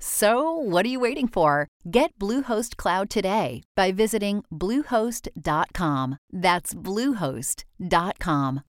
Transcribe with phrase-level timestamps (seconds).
[0.00, 1.66] So, what are you waiting for?
[1.90, 6.18] Get Bluehost Cloud today by visiting Bluehost.com.
[6.32, 8.62] That's Bluehost.com.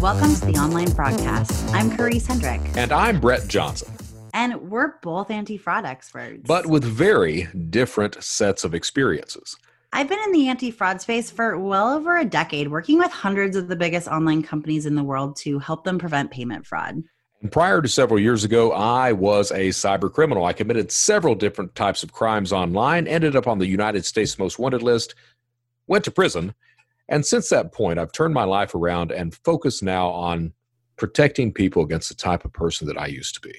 [0.00, 1.74] Welcome to the online broadcast.
[1.74, 2.60] I'm Karisse Hendrick.
[2.76, 3.92] And I'm Brett Johnson.
[4.34, 6.42] And we're both anti fraud experts.
[6.46, 9.56] But with very different sets of experiences.
[9.92, 13.56] I've been in the anti fraud space for well over a decade, working with hundreds
[13.56, 17.02] of the biggest online companies in the world to help them prevent payment fraud.
[17.40, 20.44] And prior to several years ago, I was a cyber criminal.
[20.44, 24.58] I committed several different types of crimes online, ended up on the United States Most
[24.58, 25.14] Wanted list,
[25.86, 26.54] went to prison.
[27.08, 30.52] And since that point, I've turned my life around and focus now on
[30.96, 33.54] protecting people against the type of person that I used to be.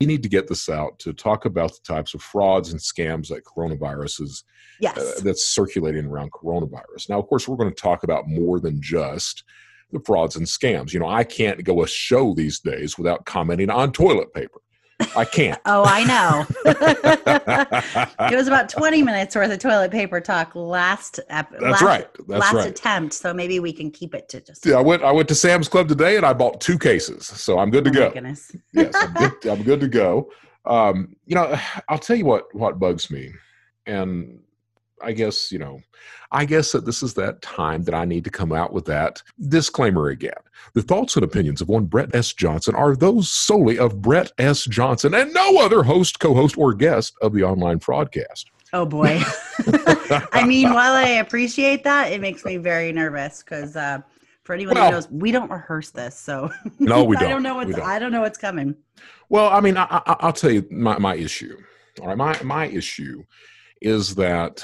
[0.00, 3.28] We need to get this out to talk about the types of frauds and scams
[3.28, 4.44] that coronavirus is
[4.80, 4.96] yes.
[4.96, 7.10] uh, that's circulating around coronavirus.
[7.10, 9.44] Now, of course, we're going to talk about more than just
[9.92, 10.92] the frauds and scams.
[10.92, 14.60] You know, I can't go a show these days without commenting on toilet paper.
[15.16, 15.60] I can't.
[15.66, 16.46] oh, I know.
[18.30, 22.08] it was about 20 minutes worth of toilet paper talk last ep- That's last, right.
[22.28, 22.68] That's last right.
[22.68, 23.14] attempt.
[23.14, 25.02] So maybe we can keep it to just Yeah, I went.
[25.02, 27.90] I went to Sam's Club today, and I bought two cases, so I'm good to
[27.90, 28.08] oh go.
[28.08, 28.56] my goodness.
[28.72, 30.30] yes, I'm good, I'm good to go.
[30.64, 31.58] Um, you know,
[31.88, 33.32] I'll tell you what what bugs me,
[33.86, 34.40] and
[35.02, 35.80] I guess you know,
[36.32, 39.22] I guess that this is that time that I need to come out with that
[39.48, 40.32] disclaimer again.
[40.74, 42.32] The thoughts and opinions of one Brett S.
[42.32, 44.64] Johnson are those solely of Brett S.
[44.64, 48.50] Johnson and no other host, co-host, or guest of the online broadcast.
[48.72, 49.20] Oh boy.
[50.32, 53.98] I mean, while I appreciate that, it makes me very nervous because uh,
[54.44, 57.30] for anyone Well- who knows, we don't rehearse this, so No, we I don't.
[57.30, 57.82] don't know what's don't.
[57.86, 58.76] I don't know what's coming.
[59.28, 61.56] Well, I mean, I, I, I'll tell you my, my issue.
[62.00, 63.24] All right, my my issue
[63.80, 64.62] is that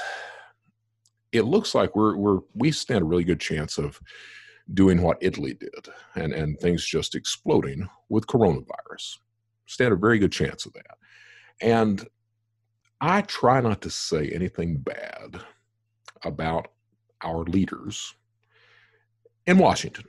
[1.31, 3.99] it looks like we're we're we stand a really good chance of
[4.73, 9.17] doing what Italy did and and things just exploding with coronavirus.
[9.65, 10.97] Stand a very good chance of that.
[11.61, 12.07] And
[13.01, 15.39] I try not to say anything bad
[16.23, 16.69] about
[17.23, 18.13] our leaders
[19.45, 20.05] in Washington.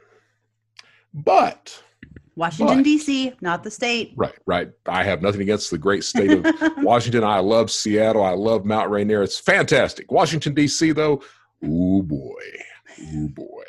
[1.12, 1.82] But
[2.38, 4.14] Washington D.C., not the state.
[4.16, 4.70] Right, right.
[4.86, 6.46] I have nothing against the great state of
[6.78, 7.24] Washington.
[7.24, 8.22] I love Seattle.
[8.22, 9.24] I love Mount Rainier.
[9.24, 10.12] It's fantastic.
[10.12, 11.20] Washington, D.C., though,
[11.64, 12.40] oh boy,
[13.12, 13.64] oh boy.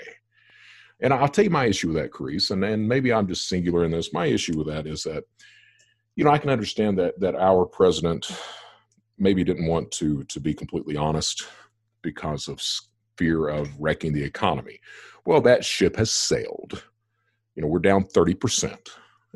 [1.00, 3.86] And I'll tell you my issue with that, Karisse, and, and maybe I'm just singular
[3.86, 4.14] in this.
[4.14, 5.24] My issue with that is that,
[6.16, 8.30] you know, I can understand that that our president
[9.18, 11.48] maybe didn't want to to be completely honest
[12.04, 12.62] because of
[13.18, 14.80] fear of wrecking the economy.
[15.26, 16.84] Well, that ship has sailed.
[17.60, 18.78] You know, we're down 30%.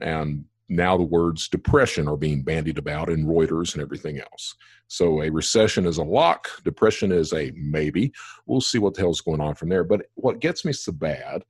[0.01, 4.55] And now the words depression are being bandied about in Reuters and everything else.
[4.87, 8.13] So a recession is a lock, depression is a maybe.
[8.45, 9.83] We'll see what the hell's going on from there.
[9.83, 11.43] But what gets me so bad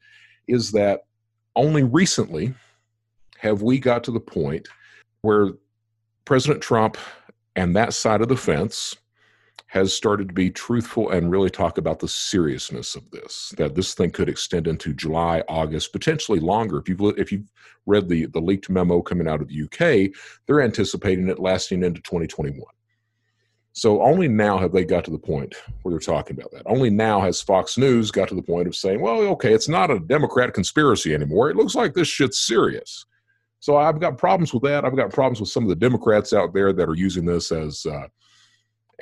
[0.48, 1.02] is that
[1.56, 2.56] only recently
[3.38, 4.68] have we got to the point
[5.22, 5.52] where
[6.26, 6.98] President Trump
[7.56, 8.96] and that side of the fence
[9.74, 13.96] has started to be truthful and really talk about the seriousness of this that this
[13.96, 16.78] thing could extend into July, August, potentially longer.
[16.78, 17.52] If you've if you've
[17.88, 22.02] read the the leaked memo coming out of the UK, they're anticipating it lasting into
[22.02, 22.62] 2021.
[23.72, 26.68] So only now have they got to the point where they're talking about that.
[26.68, 29.90] Only now has Fox News got to the point of saying, "Well, okay, it's not
[29.90, 31.50] a Democrat conspiracy anymore.
[31.50, 33.08] It looks like this shit's serious."
[33.60, 34.86] So I've got problems with that.
[34.86, 37.88] I've got problems with some of the Democrats out there that are using this as
[37.88, 38.08] uh,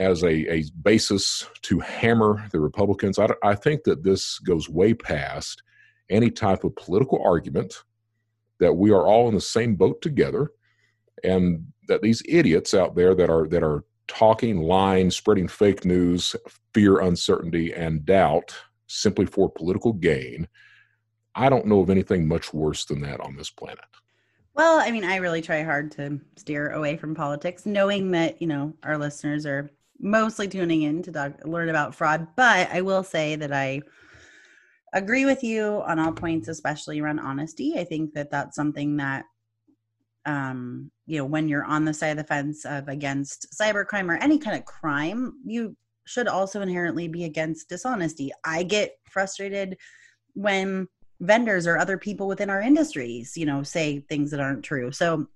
[0.02, 3.20] as a, a basis to hammer the Republicans.
[3.20, 5.62] I, I think that this goes way past
[6.10, 7.84] any type of political argument,
[8.60, 10.52] that we are all in the same boat together,
[11.24, 16.36] and that these idiots out there that are that are talking, lying, spreading fake news,
[16.74, 18.54] fear, uncertainty, and doubt
[18.88, 20.48] simply for political gain.
[21.36, 23.86] I don't know of anything much worse than that on this planet.
[24.54, 28.48] Well, I mean, I really try hard to steer away from politics, knowing that, you
[28.48, 29.70] know, our listeners are
[30.02, 32.28] mostly tuning in to talk, learn about fraud.
[32.36, 33.82] But I will say that I
[34.94, 37.76] agree with you on all points, especially around honesty.
[37.78, 39.26] I think that that's something that,
[40.26, 44.18] um, you know, when you're on the side of the fence of against cybercrime or
[44.18, 45.76] any kind of crime, you
[46.06, 48.32] should also inherently be against dishonesty.
[48.44, 49.78] I get frustrated
[50.34, 50.88] when
[51.22, 54.92] vendors or other people within our industries, you know, say things that aren't true.
[54.92, 55.28] So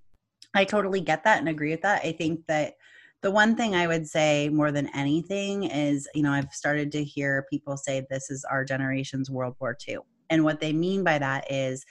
[0.53, 2.03] I totally get that and agree with that.
[2.03, 2.73] I think that
[3.21, 7.03] the one thing I would say more than anything is, you know, I've started to
[7.03, 9.99] hear people say this is our generation's World War II.
[10.29, 11.85] And what they mean by that is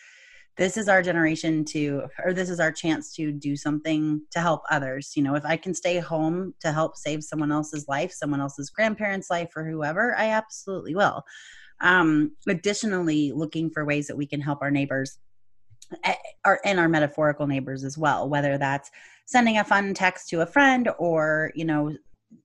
[0.56, 4.62] this is our generation to, or this is our chance to do something to help
[4.70, 5.12] others.
[5.16, 8.70] You know, if I can stay home to help save someone else's life, someone else's
[8.70, 11.24] grandparents' life, or whoever, I absolutely will.
[11.80, 15.18] Um, additionally, looking for ways that we can help our neighbors
[16.04, 18.90] eh, our, and our metaphorical neighbors as well, whether that's
[19.26, 21.94] sending a fun text to a friend or, you know,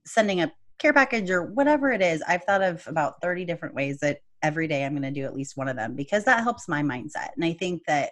[0.05, 2.21] sending a care package or whatever it is.
[2.27, 5.35] I've thought of about 30 different ways that every day I'm going to do at
[5.35, 7.29] least one of them because that helps my mindset.
[7.35, 8.11] And I think that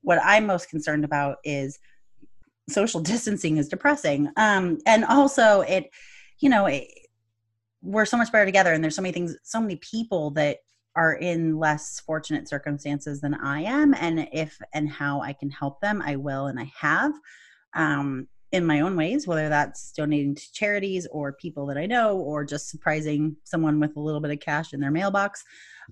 [0.00, 1.78] what I'm most concerned about is
[2.68, 4.28] social distancing is depressing.
[4.36, 5.90] Um, and also it,
[6.40, 6.88] you know, it,
[7.82, 10.58] we're so much better together and there's so many things so many people that
[10.94, 15.80] are in less fortunate circumstances than i am and if and how i can help
[15.80, 17.12] them i will and i have
[17.74, 22.18] um, in my own ways whether that's donating to charities or people that i know
[22.18, 25.42] or just surprising someone with a little bit of cash in their mailbox.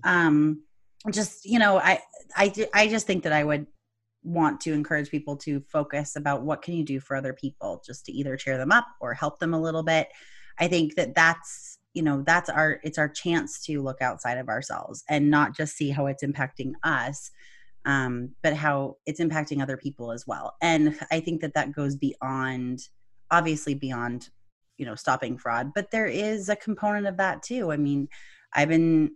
[0.03, 0.63] Um,
[1.11, 1.99] just you know i
[2.35, 3.65] i i just think that i would
[4.23, 8.05] want to encourage people to focus about what can you do for other people just
[8.05, 10.09] to either cheer them up or help them a little bit.
[10.59, 14.47] I think that that's you know that's our it's our chance to look outside of
[14.47, 17.31] ourselves and not just see how it's impacting us
[17.85, 20.55] um, but how it's impacting other people as well.
[20.61, 22.81] And i think that that goes beyond
[23.29, 24.29] obviously beyond
[24.77, 27.71] you know stopping fraud but there is a component of that too.
[27.71, 28.07] I mean
[28.53, 29.11] i've been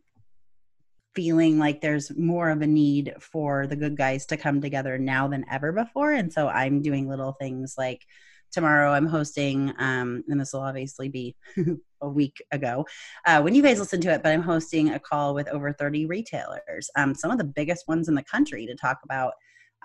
[1.16, 5.28] feeling like there's more of a need for the good guys to come together now
[5.30, 6.12] than ever before.
[6.12, 8.06] And so i'm doing little things like
[8.52, 8.92] tomorrow.
[8.92, 11.36] I'm hosting um, and this will obviously be
[12.02, 12.86] a week ago
[13.26, 16.06] uh, when you guys listen to it but i'm hosting a call with over 30
[16.06, 19.34] retailers um, some of the biggest ones in the country to talk about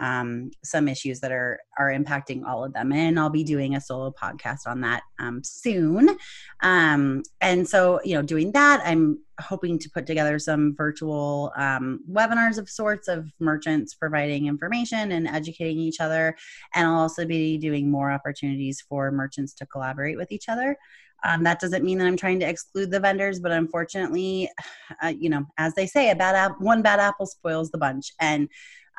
[0.01, 2.93] um, some issues that are are impacting all of them.
[2.93, 6.17] And i'll be doing a solo podcast on that um, soon.
[6.63, 12.01] Um, and so you know doing that i'm hoping to put together some virtual um,
[12.11, 16.37] webinars of sorts of merchants providing information and educating each other.
[16.75, 20.77] And i'll also be doing more opportunities for merchants to collaborate with each other.
[21.23, 24.51] Um, that doesn't mean that I'm trying to exclude the vendors, but unfortunately,
[25.03, 28.13] uh, you know, as they say, a bad app, one bad apple spoils the bunch.
[28.21, 28.49] And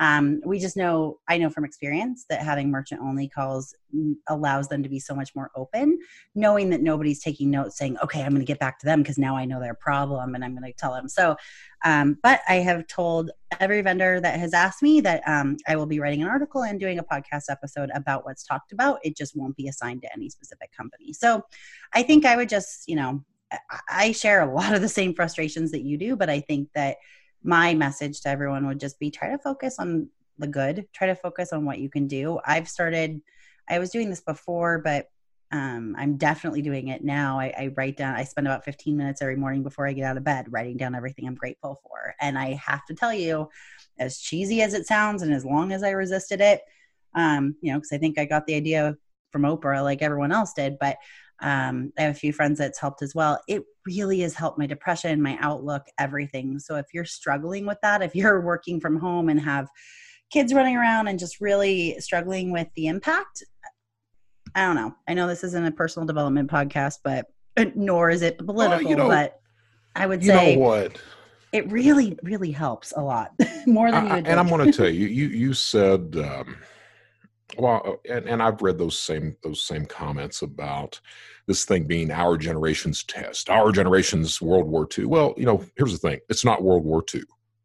[0.02, 3.74] um, we just know i know from experience that having merchant only calls
[4.28, 5.98] allows them to be so much more open
[6.36, 9.18] knowing that nobody's taking notes saying okay i'm going to get back to them because
[9.18, 11.36] now i know their problem and i'm going to tell them so
[11.86, 15.86] um, but i have told every vendor that has asked me that um, i will
[15.86, 19.00] be writing an article and doing a podcast episode about what's talked about.
[19.04, 21.14] It just won't be assigned to any specific company.
[21.14, 21.44] So
[21.94, 23.24] i think i would just you know
[23.90, 26.98] I share a lot of the same frustrations that you do, but I think that
[27.44, 30.88] my message to everyone would just be try to focus on the good.
[30.94, 32.40] Try to focus on what you can do.
[32.46, 33.22] I've started
[33.70, 35.08] i was doing this before but
[35.54, 37.40] um, i'm definitely doing it now.
[37.40, 40.18] I, I write down i spend about 15 minutes every morning before i get out
[40.18, 42.16] of bed writing down everything i'm grateful for.
[42.20, 43.50] And i have to tell you
[44.00, 46.62] as cheesy as it sounds and as long as i resisted it
[47.16, 48.96] um, you know because i think i got the idea
[49.32, 50.98] from oprah like everyone else did but
[51.42, 53.40] um, I have a few friends that's helped as well.
[53.48, 56.60] It really has helped my depression, my outlook, everything.
[56.60, 59.68] So if you're struggling with that, if you're working from home and have
[60.32, 63.44] kids running around and just really struggling with the impact,
[64.56, 64.96] I don't know.
[65.08, 67.26] I know this isn't a personal development podcast, but
[67.76, 69.40] nor is it political, you know, but
[69.96, 70.98] I would say what
[71.52, 73.32] it really, really helps a lot
[73.66, 74.14] more than you.
[74.14, 76.16] I, and I'm going to tell you, you you said.
[76.18, 76.58] Um,
[77.58, 81.00] well, and, and I've read those same those same comments about
[81.48, 85.06] this thing being our generation's test, our generation's World War II.
[85.06, 87.24] Well, you know, here's the thing it's not World War II,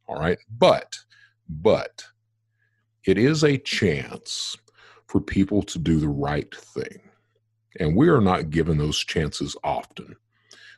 [0.09, 0.39] all right?
[0.59, 0.97] But,
[1.49, 2.05] but
[3.07, 4.57] it is a chance
[5.07, 7.01] for people to do the right thing.
[7.79, 10.17] And we are not given those chances often.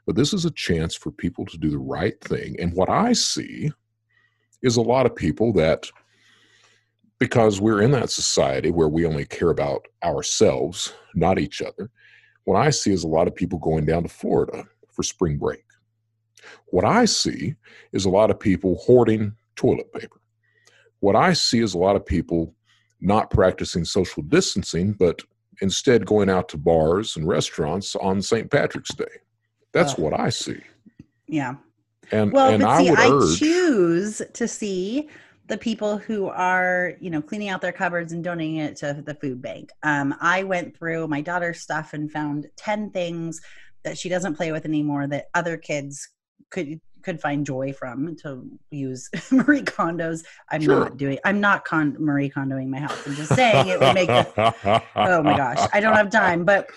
[0.06, 2.56] But this is a chance for people to do the right thing.
[2.60, 3.70] And what I see
[4.62, 5.88] is a lot of people that,
[7.18, 11.90] because we're in that society where we only care about ourselves, not each other,
[12.44, 15.64] what I see is a lot of people going down to Florida for spring break.
[16.68, 17.56] What I see
[17.92, 20.20] is a lot of people hoarding toilet paper.
[21.00, 22.54] What I see is a lot of people
[23.00, 25.20] not practicing social distancing, but
[25.60, 28.50] instead going out to bars and restaurants on St.
[28.50, 29.04] Patrick's Day.
[29.72, 30.60] That's what I see.
[31.26, 31.56] Yeah.
[32.10, 35.08] And Well, and but I see, would I choose to see
[35.48, 39.14] the people who are, you know, cleaning out their cupboards and donating it to the
[39.14, 39.70] food bank.
[39.82, 43.40] Um, I went through my daughter's stuff and found ten things
[43.84, 46.08] that she doesn't play with anymore that other kids
[46.50, 50.24] could could find joy from to use Marie Kondo's.
[50.50, 50.80] I'm Sure.
[50.80, 51.18] not doing.
[51.24, 53.06] I'm not con- Marie Kondoing my house.
[53.06, 54.08] I'm just saying it would make.
[54.08, 56.68] The, oh my gosh i don't have time but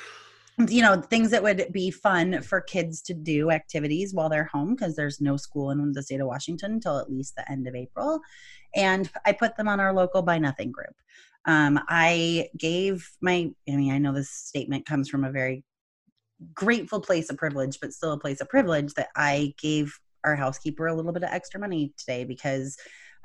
[0.70, 4.76] you know things that would be fun for kids to do activities while they're home
[4.76, 7.76] because there's no school in the state of washington until at least the end of
[7.76, 8.20] april.
[8.76, 10.96] And i put them on our local buy nothing group.
[11.46, 15.64] Um, i gave my i mean i know this statement comes from a very
[16.54, 20.88] grateful place of privilege but still a place of privilege that i gave our housekeeper
[20.88, 22.78] a little bit of extra money today because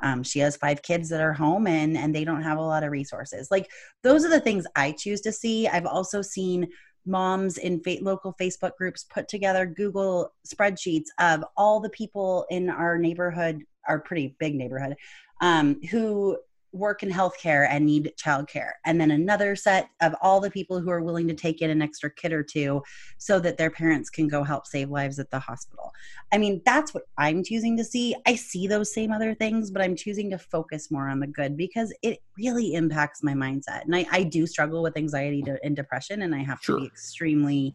[0.03, 2.85] um, she has five kids that are home and and they don't have a lot
[2.85, 3.49] of resources.
[3.51, 3.71] Like
[4.03, 5.67] those are the things I choose to see.
[5.69, 6.69] I've also seen
[7.07, 12.69] moms in fa- local Facebook groups put together Google spreadsheets of all the people in
[12.69, 14.97] our neighborhood, our pretty big neighborhood,
[15.41, 16.39] um, who
[16.77, 18.73] work in healthcare and need childcare.
[18.85, 21.83] And then another set of all the people who are willing to take in an
[21.83, 22.83] extra kid or two
[23.19, 25.93] so that their parents can go help save lives at the hospital.
[26.33, 28.15] I mean, that's what I'm choosing to see.
[28.27, 31.57] I see those same other things, but I'm choosing to focus more on the good
[31.57, 33.85] because it really impacts my mindset.
[33.85, 36.77] And I, I do struggle with anxiety and depression, and I have Sure.
[36.77, 37.75] to be extremely,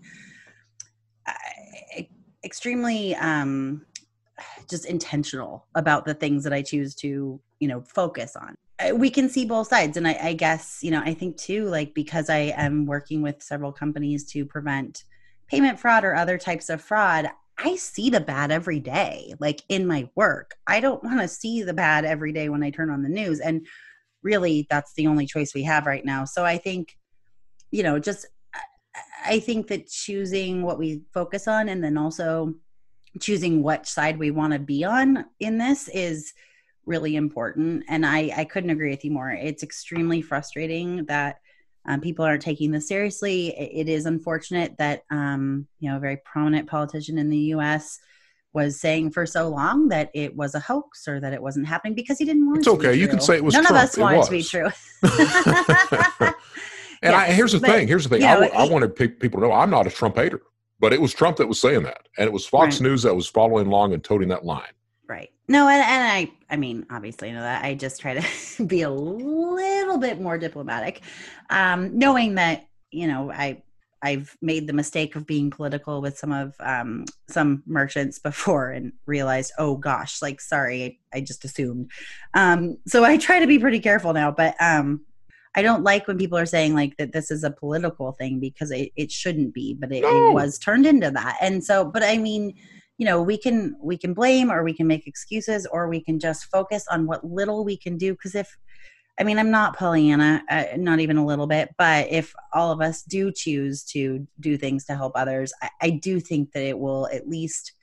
[1.27, 2.01] uh,
[2.43, 3.85] extremely, um,
[4.69, 8.55] just intentional about the things that I choose to, you know, focus on.
[8.81, 9.97] Uh, We can see both sides.
[9.97, 13.41] And I, I guess, you know, I think too, like, because I am working with
[13.41, 15.03] several companies to prevent
[15.47, 19.85] payment fraud or other types of fraud, I see the bad every day, like in
[19.85, 20.55] my work.
[20.65, 23.39] I don't want to see the bad every day when I turn on the news.
[23.39, 23.67] And
[24.23, 26.25] really, that's the only choice we have right now.
[26.25, 26.97] So I think,
[27.69, 32.55] you know, just I- I think that choosing what we focus on and then also
[33.19, 36.33] choosing what side we want to be on in this is
[36.85, 37.83] really important.
[37.87, 39.29] And I, I couldn't agree with you more.
[39.31, 41.39] It's extremely frustrating that
[41.85, 43.47] um, people aren't taking this seriously.
[43.57, 47.99] It, it is unfortunate that um, you know a very prominent politician in the U.S.
[48.53, 51.95] was saying for so long that it was a hoax or that it wasn't happening
[51.95, 52.99] because he didn't want It's it to be okay.
[52.99, 53.77] You can say it was None Trump.
[53.77, 54.69] of us It want it to be true.
[57.03, 57.87] And I, here's the but, thing.
[57.87, 58.21] Here's the thing.
[58.21, 60.39] you I, know, I it- wanted pe- people to know I'm not a Trump hater,
[60.79, 62.89] but it was Trump that was saying that, and it was Fox Right.
[62.89, 64.69] News that was following along and toting that line.
[65.51, 67.65] No, and, and I I mean, obviously I know that.
[67.65, 71.01] I just try to be a little bit more diplomatic.
[71.49, 73.61] Um, knowing that, you know, I
[74.01, 78.93] I've made the mistake of being political with some of um, some merchants before and
[79.05, 81.91] realized, oh gosh, like sorry, I, I just assumed.
[82.33, 85.01] Um, so I try to be pretty careful now, but um,
[85.53, 88.71] I don't like when people are saying like that this is a political thing because
[88.71, 90.29] it, it shouldn't be, but it, No.
[90.29, 91.37] it was turned into that.
[91.41, 92.55] And so, but I mean,
[93.01, 96.19] you know we can we can blame or we can make excuses or we can
[96.19, 98.55] just focus on what little we can do because if
[99.19, 102.79] i mean i'm not pollyanna uh, not even a little bit but if all of
[102.79, 106.77] us do choose to do things to help others I, I do think that it
[106.77, 107.73] will at least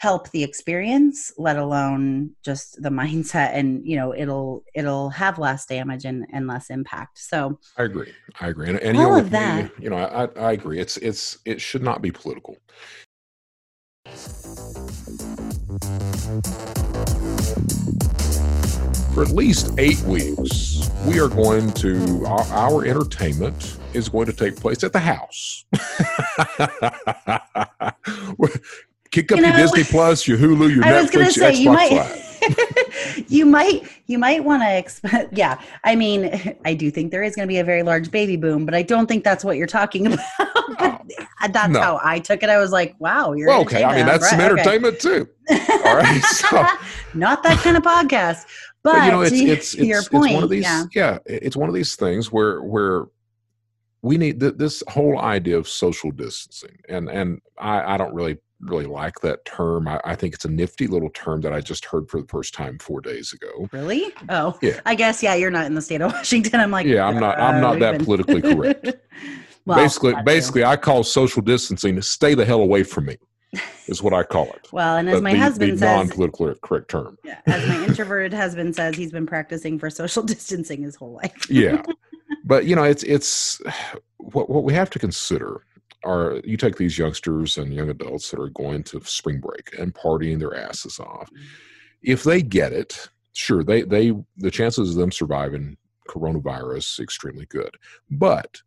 [0.00, 5.64] help the experience let alone just the mindset and you know it'll it'll have less
[5.64, 8.12] damage and, and less impact so I agree.
[8.40, 8.68] I agree.
[8.68, 9.70] And, and All you know, of with me, that.
[9.78, 10.78] you know, I, I agree.
[10.78, 12.56] It's it's it should not be political.
[19.14, 24.32] For at least eight weeks, we are going to our, our entertainment is going to
[24.32, 25.64] take place at the house.
[29.10, 31.52] Kick up You your know, Disney Plus, your Hulu, your I was gonna Netflix, your
[31.52, 32.26] say you might Live.
[33.28, 37.34] you might you might want to exp- yeah i mean i do think there is
[37.34, 39.66] going to be a very large baby boom but i don't think that's what you're
[39.66, 40.20] talking about
[40.78, 41.02] but
[41.52, 41.80] that's no.
[41.80, 43.84] how i took it i was like wow you're Well, okay.
[43.84, 44.60] I mean, entertainment, that's some right, okay.
[44.60, 45.28] entertainment too.
[45.86, 46.22] All right.
[46.22, 46.66] So,
[47.18, 48.44] not that kind of podcast
[48.82, 50.62] but, but you know, it's to it's your it's, point it's one of these.
[50.64, 51.18] yeah Yeah.
[51.26, 53.06] it's one of these things where where
[54.02, 58.38] we need th- this whole idea of social distancing, and and I, I don't really
[58.60, 59.88] really like that term.
[59.88, 62.54] I, I think it's a nifty little term that I just heard for the first
[62.54, 63.68] time four days ago.
[63.72, 64.80] really oh Yeah.
[64.86, 67.38] i guess yeah you're not in the state of washington i'm like Yeah, I'm not-
[67.38, 68.94] I'm not we've that politically correct.
[69.66, 70.22] Well, basically, too.
[70.24, 73.16] basically, I call social distancing "stay the hell away from me,"
[73.86, 74.68] is what I call it.
[74.72, 77.18] well and as my the- husband the says non-political correct term.
[77.24, 81.46] Yeah, as my introverted husband says, he's been practicing for social distancing his whole life.
[81.50, 81.82] yeah
[82.44, 83.60] but you know it's it's
[84.16, 85.62] what what we have to consider
[86.04, 89.94] are you take these youngsters and young adults that are going to spring break and
[89.94, 91.44] partying their asses off mm-hmm.
[92.02, 97.74] if they get it sure they they the chances of them surviving coronavirus extremely good.
[98.10, 98.62] But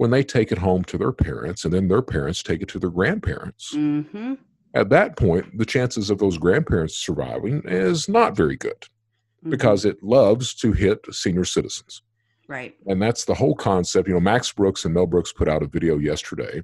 [0.00, 2.78] when they take it home to their parents and then their parents take it to
[2.78, 4.32] their grandparents, Mm-hmm.
[4.72, 8.80] at that point, the chances of those grandparents surviving is not very good
[9.42, 9.50] Mm-hmm.
[9.50, 12.00] because it loves to hit senior citizens.
[12.48, 12.74] right.
[12.86, 14.08] And that's the whole concept.
[14.08, 16.62] You know, Max Brooks and Mel Brooks put out a video yesterday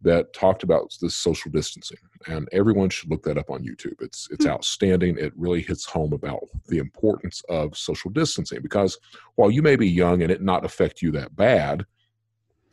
[0.00, 4.00] that talked about this social distancing, and everyone should look that up on YouTube.
[4.00, 4.52] It's it's Hmm.
[4.52, 5.18] outstanding.
[5.18, 8.92] It really hits home about the importance of social distancing because
[9.36, 11.84] while you may be young and it not affect you that bad,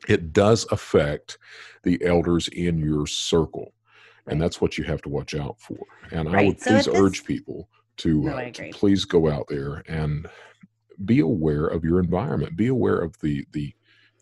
[0.08, 1.38] it does affect
[1.84, 3.74] the elders in your circle,
[4.28, 5.78] and that's what you have to watch out for.
[6.12, 9.30] And I would So please at this- urge people to, No, uh, to please go
[9.30, 10.28] out there and
[11.04, 12.56] be aware of your environment.
[12.56, 13.74] Be aware of the the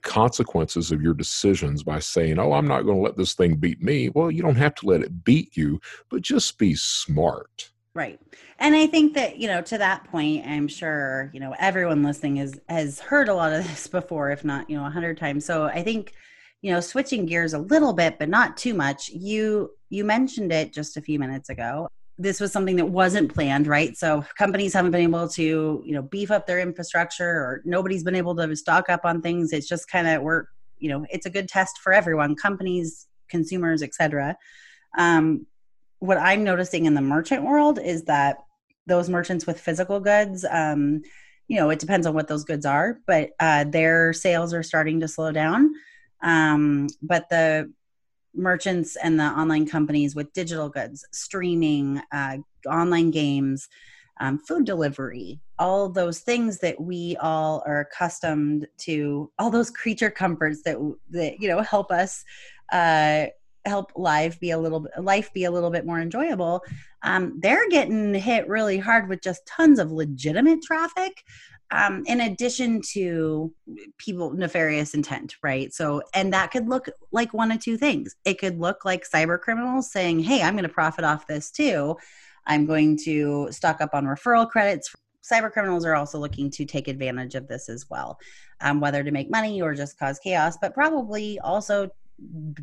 [0.01, 3.81] consequences of your decisions by saying oh i'm not going to let this thing beat
[3.81, 4.09] me.
[4.09, 8.19] Well you don't have to let it beat you but just be smart Right.
[8.57, 12.37] And I think that, you know, to that point, I'm sure, you know, everyone listening
[12.37, 15.45] is has heard a lot of this before, if not, you know, a hundred times.
[15.45, 16.13] So I think,
[16.61, 19.09] you know, switching gears a little bit, but not too much.
[19.09, 21.87] You you mentioned it just a few minutes ago.
[22.17, 23.95] This was something that wasn't planned, right?
[23.95, 28.15] So companies haven't been able to, you know, beef up their infrastructure or nobody's been
[28.15, 29.53] able to stock up on things.
[29.53, 30.45] It's just kind of we're,
[30.79, 34.35] you know, it's a good test for everyone, companies, consumers, etc.
[34.97, 35.45] Um,
[36.03, 38.39] what I'm noticing in the merchant world is that
[38.87, 41.01] those merchants with physical goods, um,
[41.47, 44.99] you know, it depends on what those goods are, but uh, their sales are starting
[44.99, 45.73] to slow down.
[46.21, 47.71] Um, but the
[48.35, 53.69] merchants and the online companies with digital goods, streaming, uh, online games,
[54.19, 60.11] um, food delivery, all those things that we all are accustomed to, all those creature
[60.11, 60.75] comforts that
[61.11, 62.25] that you know help us
[62.73, 63.27] uh,
[63.65, 66.61] help life be a little life be a little bit more enjoyable
[67.03, 71.23] um, they're getting hit really hard with just tons of legitimate traffic
[71.73, 73.51] um, in addition to
[73.97, 75.73] people nefarious intent right?
[75.73, 78.15] So and that could look like one of two things.
[78.25, 81.97] It could look like cyber criminals saying hey i'm going to profit off this too.
[82.45, 84.93] I'm going to stock up on referral credits.
[85.23, 88.19] Cyber criminals are also looking to take advantage of this as well
[88.59, 91.89] um, whether to make money or just cause chaos but probably also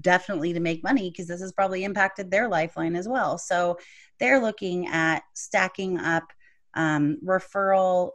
[0.01, 3.39] definitely to make money because this has probably impacted their lifeline as well.
[3.39, 3.79] So
[4.19, 6.25] they're looking at stacking up
[6.75, 8.13] um, referral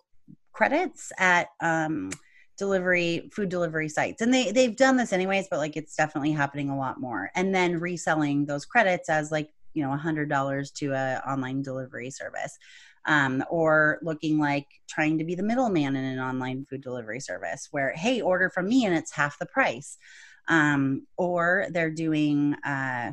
[0.53, 2.11] credits at um,
[2.57, 4.21] delivery food delivery sites.
[4.21, 7.31] And they they've done this anyways but like it's definitely happening a lot more.
[7.35, 11.61] And then reselling those credits as like you know a hundred dollars to a online
[11.61, 12.57] delivery service
[13.05, 17.67] um, or looking like trying to be the middleman in an online food delivery service
[17.71, 19.97] where hey order from me and it's half the price
[20.47, 23.11] um, or they're doing uh,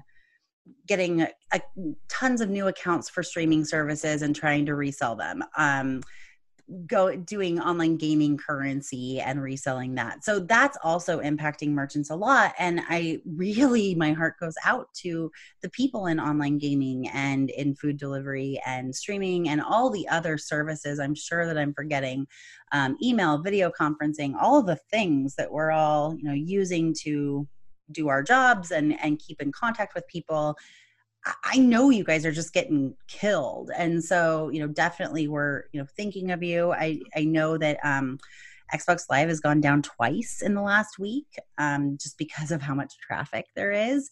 [0.87, 1.61] getting a,
[2.09, 5.43] tons of new accounts for streaming services and trying to resell them.
[5.57, 6.03] Um,
[6.87, 10.25] go doing online gaming currency and reselling that.
[10.25, 12.55] So that's also impacting merchants a lot.
[12.59, 17.75] And i really my heart goes out to the people in online gaming and in
[17.75, 20.99] food delivery and streaming and all the other services.
[20.99, 22.27] I'm sure that i'm forgetting
[22.73, 27.47] um, email video conferencing all the things that we're all you know using to
[27.91, 30.57] do our jobs and and keep in contact with people
[31.45, 33.71] I know you guys are just getting killed.
[33.77, 36.73] And so, you know, definitely we're, you know, thinking of you.
[36.73, 38.19] I, I know that um,
[38.75, 41.27] Xbox Live has gone down twice in the last week
[41.59, 44.11] um, just because of how much traffic there is.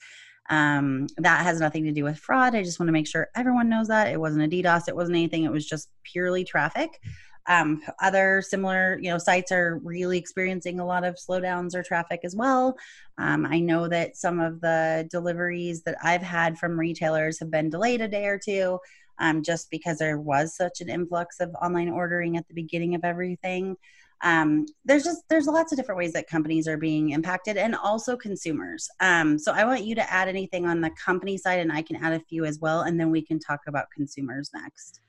[0.50, 2.54] Um, that has nothing to do with fraud.
[2.54, 5.16] I just want to make sure everyone knows that it wasn't a DDoS, it wasn't
[5.16, 5.44] anything.
[5.44, 7.00] It was just purely traffic.
[7.46, 12.20] Um, other similar, you know, sites are really experiencing a lot of slowdowns or traffic
[12.22, 12.76] as well.
[13.18, 17.70] Um, I know that some of the deliveries that I've had from retailers have been
[17.70, 18.78] delayed a day or two,
[19.18, 23.04] um, just because there was such an influx of online ordering at the beginning of
[23.04, 23.76] everything.
[24.22, 28.16] Um, there's just there's lots of different ways that companies are being impacted, and also
[28.16, 28.88] consumers.
[29.00, 31.96] Um, so I want you to add anything on the company side, and I can
[31.96, 35.00] add a few as well, and then we can talk about consumers next.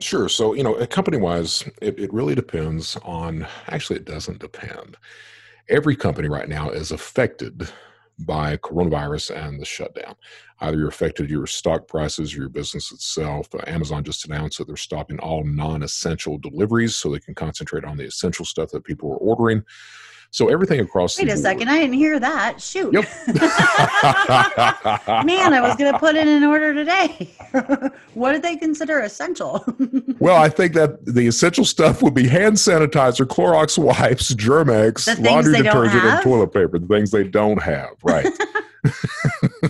[0.00, 0.28] Sure.
[0.30, 4.96] So, you know, company wise, it, it really depends on, actually, it doesn't depend.
[5.68, 7.68] Every company right now is affected
[8.18, 10.14] by coronavirus and the shutdown.
[10.60, 13.54] Either you're affected your stock prices or your business itself.
[13.54, 17.84] Uh, Amazon just announced that they're stopping all non essential deliveries so they can concentrate
[17.84, 19.62] on the essential stuff that people are ordering.
[20.32, 22.62] So everything across Wait a board- second, I didn't hear that.
[22.62, 22.94] Shoot.
[22.94, 23.04] Yep.
[25.26, 27.28] Man, I was going to put in an order today.
[28.14, 29.64] what did they consider essential?
[30.20, 35.62] Well, I think that the essential stuff would be hand sanitizer, Clorox wipes, Germ-X, laundry
[35.62, 36.78] detergent, and toilet paper.
[36.78, 38.26] The things they don't have, right?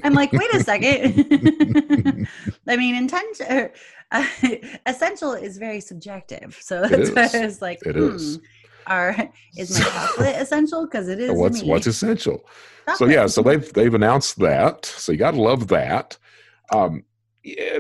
[0.05, 2.29] I'm like, wait a second.
[2.68, 3.70] I mean, intention,
[4.12, 4.27] uh,
[4.87, 6.59] essential is very subjective.
[6.61, 7.35] So It that's why is.
[7.35, 8.14] I was like, It hmm.
[8.14, 8.38] is.
[8.86, 10.86] Are is my chocolate essential?
[10.86, 11.32] Because it is.
[11.32, 12.44] what's what's essential?
[12.96, 14.84] So yeah, so they've they've announced that.
[14.84, 16.16] So you got to love that.
[16.72, 17.04] Um,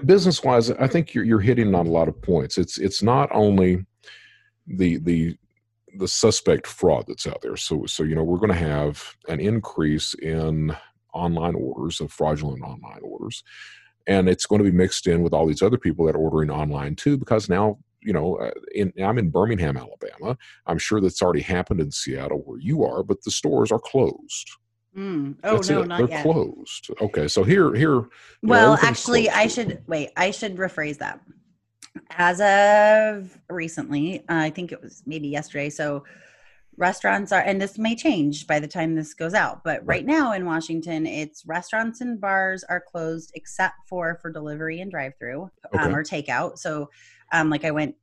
[0.04, 2.58] business wise, I think you're you're hitting on a lot of points.
[2.58, 3.84] It's it's not only
[4.66, 5.36] the the
[5.96, 7.56] the suspect fraud that's out there.
[7.56, 10.76] So so you know we're going to have an increase in
[11.12, 13.42] online orders of fraudulent online orders,
[14.06, 16.50] and it's going to be mixed in with all these other people that are ordering
[16.50, 17.16] online too.
[17.16, 20.36] Because now you know uh, in, I'm in Birmingham, Alabama.
[20.66, 24.50] I'm sure that's already happened in Seattle where you are, but the stores are closed.
[24.96, 25.36] Mm.
[25.44, 25.86] Oh That's no, it.
[25.88, 26.22] not They're yet.
[26.22, 26.90] closed.
[27.00, 27.94] Okay, so here here.
[27.94, 28.02] you
[28.42, 30.10] know, Well, actually, closed I should wait.
[30.16, 31.20] I should rephrase that.
[32.10, 35.70] As of recently, uh, I think it was maybe yesterday.
[35.70, 36.04] So,
[36.76, 40.06] restaurants are, and this may change by the time this goes out, but right, Right.
[40.06, 45.42] now in Washington, it's restaurants and bars are closed except for for delivery and drive-through
[45.42, 45.92] um, Okay.
[45.92, 46.58] or takeout.
[46.58, 46.90] So,
[47.32, 47.94] um, like I went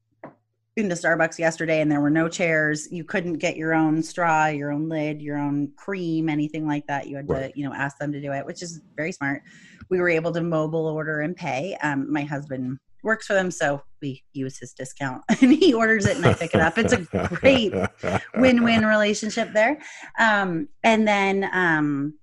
[0.76, 2.88] into Starbucks yesterday and there were no chairs.
[2.92, 7.08] You couldn't get your own straw, your own lid, your own cream, anything like that.
[7.08, 7.52] You had Right.
[7.52, 9.42] to, you know, ask them to do it, which is very smart.
[9.90, 11.76] We were able to mobile order and pay.
[11.82, 16.18] Um, my husband works for them, so we use his discount and he orders it
[16.18, 16.78] and I pick it up.
[16.78, 16.98] It's a
[17.40, 17.74] great
[18.36, 19.80] win-win relationship there.
[20.20, 22.14] Um, and then um,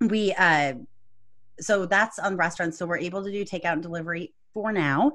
[0.00, 0.74] we uh,
[1.58, 2.78] so that's on restaurants.
[2.78, 5.12] So we're able to do takeout and delivery for now.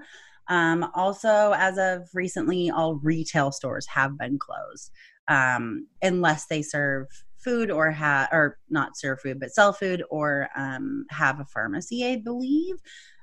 [0.51, 4.91] Um, also, as of recently, all retail stores have been closed
[5.29, 10.49] um, unless they serve food or have or not serve food but sell food or
[10.57, 12.75] um, have a pharmacy, I believe.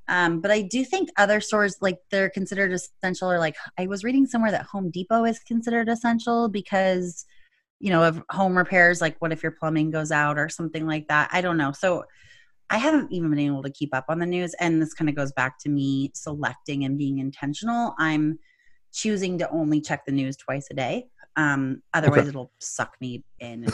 [0.09, 4.05] Um, but I do think other stores like they're considered essential or like I was
[4.05, 7.27] reading somewhere that Home Depot is considered essential because
[7.79, 11.09] you know of home repairs like what if your plumbing goes out or something like
[11.09, 11.29] that.
[11.31, 11.73] I don't know.
[11.73, 12.05] So
[12.71, 15.15] I haven't even been able to keep up on the news and this kind of
[15.17, 17.95] goes back to me selecting and being intentional.
[17.99, 18.39] I'm
[18.93, 21.07] choosing to only check the news twice a day.
[21.37, 22.31] Um, otherwise Okay.
[22.31, 23.73] it'll suck me in and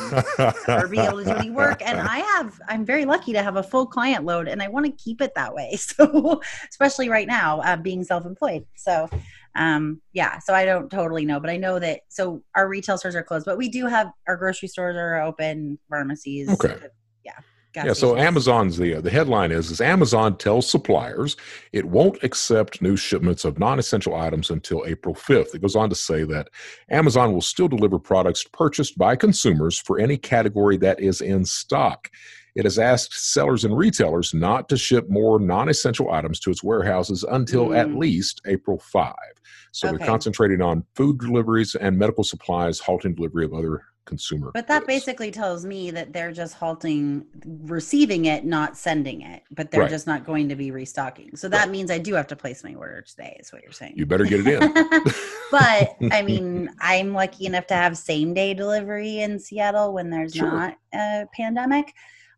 [0.68, 1.80] or be able to do any work.
[1.82, 4.84] And I have, I'm very lucky to have a full client load and I want
[4.86, 5.76] to keep it that way.
[5.78, 8.64] So, especially right now, uh, being self employed.
[8.76, 9.08] So,
[9.56, 13.14] um, yeah, so I don't totally know, but I know that, so our retail stores
[13.14, 16.48] are closed, but we do have our grocery stores are open, pharmacies.
[16.50, 16.76] Okay.
[17.74, 17.92] Yeah.
[17.92, 18.16] so.
[18.16, 21.36] Amazon's the the headline is is Amazon tells suppliers
[21.72, 25.54] it won't accept new shipments of non-essential items until April 5th.
[25.54, 26.48] It goes on to say that
[26.90, 32.08] Amazon will still deliver products purchased by consumers for any category that is in stock.
[32.54, 37.24] It has asked sellers and retailers not to ship more non-essential items to its warehouses
[37.24, 37.98] until at Mm.
[37.98, 39.12] least April 5.
[39.72, 39.96] So Okay.
[39.96, 44.50] they're concentrating on food deliveries and medical supplies, halting delivery of other consumer.
[44.52, 49.70] But that basically tells me that they're just halting receiving it, not sending it, but
[49.70, 49.90] they're Right.
[49.90, 51.36] just not going to be restocking.
[51.36, 51.70] So that Right.
[51.70, 53.94] means I do have to place my order today, is what you're saying.
[53.96, 54.72] you better get it in.
[55.50, 60.34] but I mean, I'm lucky enough to have same day delivery in Seattle when there's
[60.34, 60.50] Sure.
[60.50, 61.92] not a pandemic.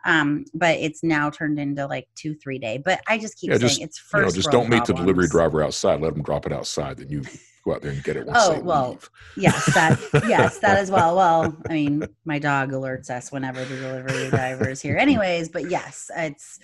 [0.05, 2.79] Um, but it's now turned into like two, three day.
[2.79, 4.37] But I just keep Yeah, saying just, it's you know, first.
[4.37, 6.01] just don't meet the delivery driver outside.
[6.01, 6.99] Let them drop it outside.
[6.99, 7.23] Then you
[7.67, 9.11] go out there and get it once Oh, well, leave.
[9.37, 9.99] Yes, that
[10.29, 11.17] yes, that as well.
[11.17, 15.49] Well, I mean, my dog alerts us whenever the delivery driver is here, anyways.
[15.51, 16.59] But yes, it's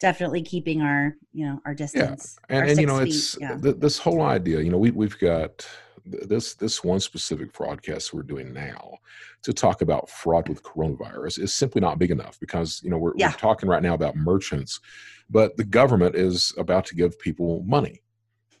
[0.00, 2.36] definitely keeping our you know our distance.
[2.50, 3.56] our And, and you know, feet, it's yeah.
[3.56, 4.60] th- this whole idea.
[4.60, 5.66] You know, we we've got
[6.04, 8.98] this this one specific broadcast we're doing now
[9.42, 13.12] to talk about fraud with coronavirus is simply not big enough because you know we're,
[13.16, 13.28] Yeah.
[13.28, 14.80] we're talking right now about merchants,
[15.30, 18.02] but the government is about to give people money,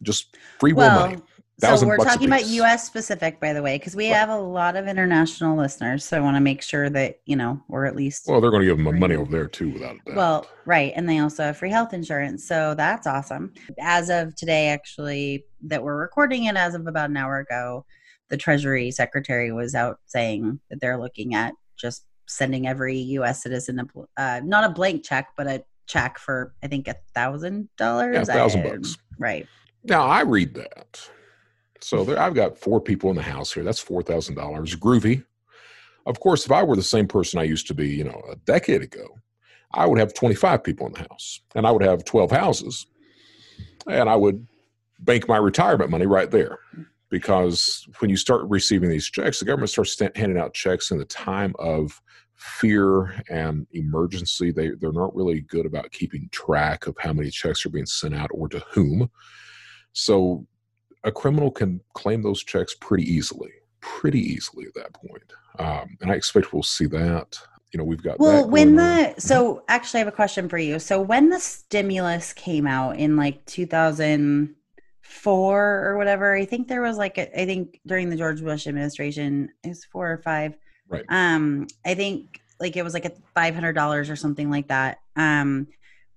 [0.02, 1.22] just free will well, money.
[1.60, 2.46] So thousand we're talking about.
[2.46, 2.86] U.S.
[2.86, 4.16] specific, by the way, because we Right.
[4.16, 6.04] have a lot of international listeners.
[6.04, 8.62] So I want to make sure that you know, we're at least Well, they're going
[8.62, 10.16] to give them money over there too, without a doubt.
[10.16, 10.92] Well, right.
[10.94, 12.46] And they also have free health insurance.
[12.46, 13.52] So that's awesome.
[13.80, 17.84] As of today, actually, that we're recording it as of about an hour ago,
[18.28, 23.42] the Treasury Secretary was out saying that they're looking at just sending every U.S.
[23.42, 23.86] citizen a,
[24.20, 28.28] uh, not a blank check, but a check for, I think, a thousand dollars.
[28.28, 28.98] Yeah, $1,000 bucks.
[29.18, 29.46] Right.
[29.84, 31.08] Now I read that.
[31.80, 33.64] So there, I've got four people in the house here.
[33.64, 34.74] That's four thousand dollars.
[34.76, 35.24] Groovy.
[36.06, 38.36] Of course, if I were the same person I used to be, you know, a
[38.36, 39.06] decade ago,
[39.74, 42.86] I would have twenty-five people in the house, and I would have twelve houses,
[43.86, 44.46] and I would
[45.00, 46.58] bank my retirement money right there.
[47.10, 50.98] Because when you start receiving these checks, the government starts sta- handing out checks in
[50.98, 52.02] the time of
[52.34, 54.50] fear and emergency.
[54.50, 58.14] They they're not really good about keeping track of how many checks are being sent
[58.14, 59.10] out or to whom.
[59.92, 60.46] So
[61.04, 65.32] a criminal can claim those checks pretty easily, pretty easily at that point.
[65.58, 67.38] Um, and I expect we'll see that.
[67.72, 69.14] You know, we've got Well, when going on.
[69.14, 70.78] the so actually, I have a question for you.
[70.78, 76.34] So when the stimulus came out in like 2004 or whatever.
[76.34, 79.84] I think there was like a, I think during the George Bush administration, it was
[79.84, 80.56] four or five.
[80.88, 81.04] Right.
[81.08, 84.98] Um, I think like it was like a five hundred dollars or something like that.
[85.16, 85.68] Um,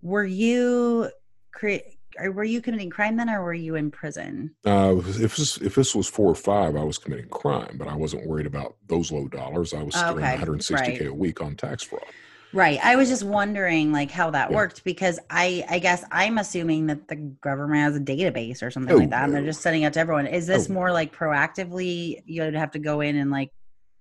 [0.02, 1.10] were you
[1.52, 1.80] cre- or
[2.20, 4.56] were you committing crime then, or were you in prison?
[4.64, 7.96] Uh, if this if this was four or five, I was committing crime, but I
[7.96, 9.74] wasn't worried about those low dollars.
[9.74, 11.08] I was still Okay, 160k right.
[11.08, 12.14] a week on tax fraud.
[12.54, 12.80] Right.
[12.84, 14.56] I was just wondering like how that Yeah.
[14.56, 18.94] worked because I I guess I'm assuming that the government has a database or something
[18.94, 20.28] Oh, like that and they're just sending it to everyone.
[20.28, 23.52] Is this Oh, more like proactively you'd have to go in and like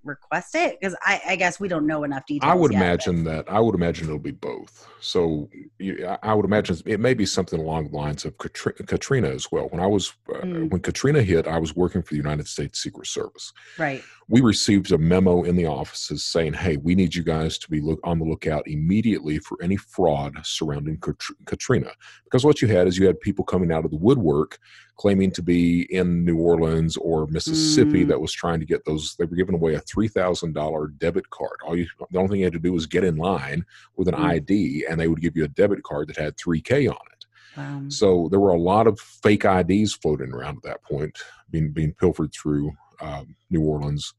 [0.04, 0.78] request it?
[0.80, 2.50] Because I, I guess we don't know enough details.
[2.50, 3.50] I would yet, but- imagine that.
[3.50, 4.86] I would imagine it'll be both.
[5.00, 9.28] So you, I- would imagine it may be something along the lines of Katri- Katrina
[9.28, 9.68] as well.
[9.68, 10.70] When I was uh, Mm.
[10.70, 13.52] when Katrina hit, I was working for the United States Secret Service.
[13.78, 14.02] Right.
[14.28, 17.80] we received a memo in the offices saying, "Hey, we need you guys to be
[17.80, 21.90] look on the lookout immediately for any fraud surrounding Katr- Katrina."
[22.24, 24.58] Because what you had is you had people coming out of the woodwork
[25.00, 28.08] claiming to be in New Orleans or Mississippi Mm.
[28.08, 29.14] that was trying to get those.
[29.16, 31.56] They were giving away a three thousand dollar debit card.
[31.64, 33.64] All you, the only thing you had to do was get in line
[33.96, 34.24] with an Mm.
[34.34, 37.24] ID, and they would give you a debit card that had three K on it.
[37.56, 37.82] Wow.
[37.88, 41.16] So there were a lot of fake IDs floating around at that point,
[41.50, 44.12] being being pilfered through um, New Orleans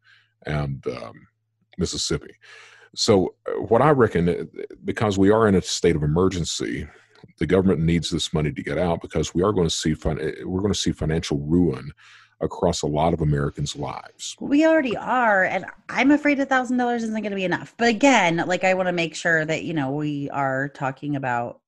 [0.47, 1.27] and um,
[1.77, 2.33] Mississippi.
[2.95, 4.43] So uh, what I reckon, uh,
[4.83, 6.87] because we are in a state of emergency,
[7.39, 10.19] the government needs this money to get out because we are going to see fin-
[10.19, 11.91] uh, we're going to see financial ruin
[12.41, 14.35] across a lot of Americans' lives.
[14.39, 17.75] We already are, and I'm afraid a thousand dollars isn't going to be enough.
[17.77, 21.61] But again, like I want to make sure that you know we are talking about,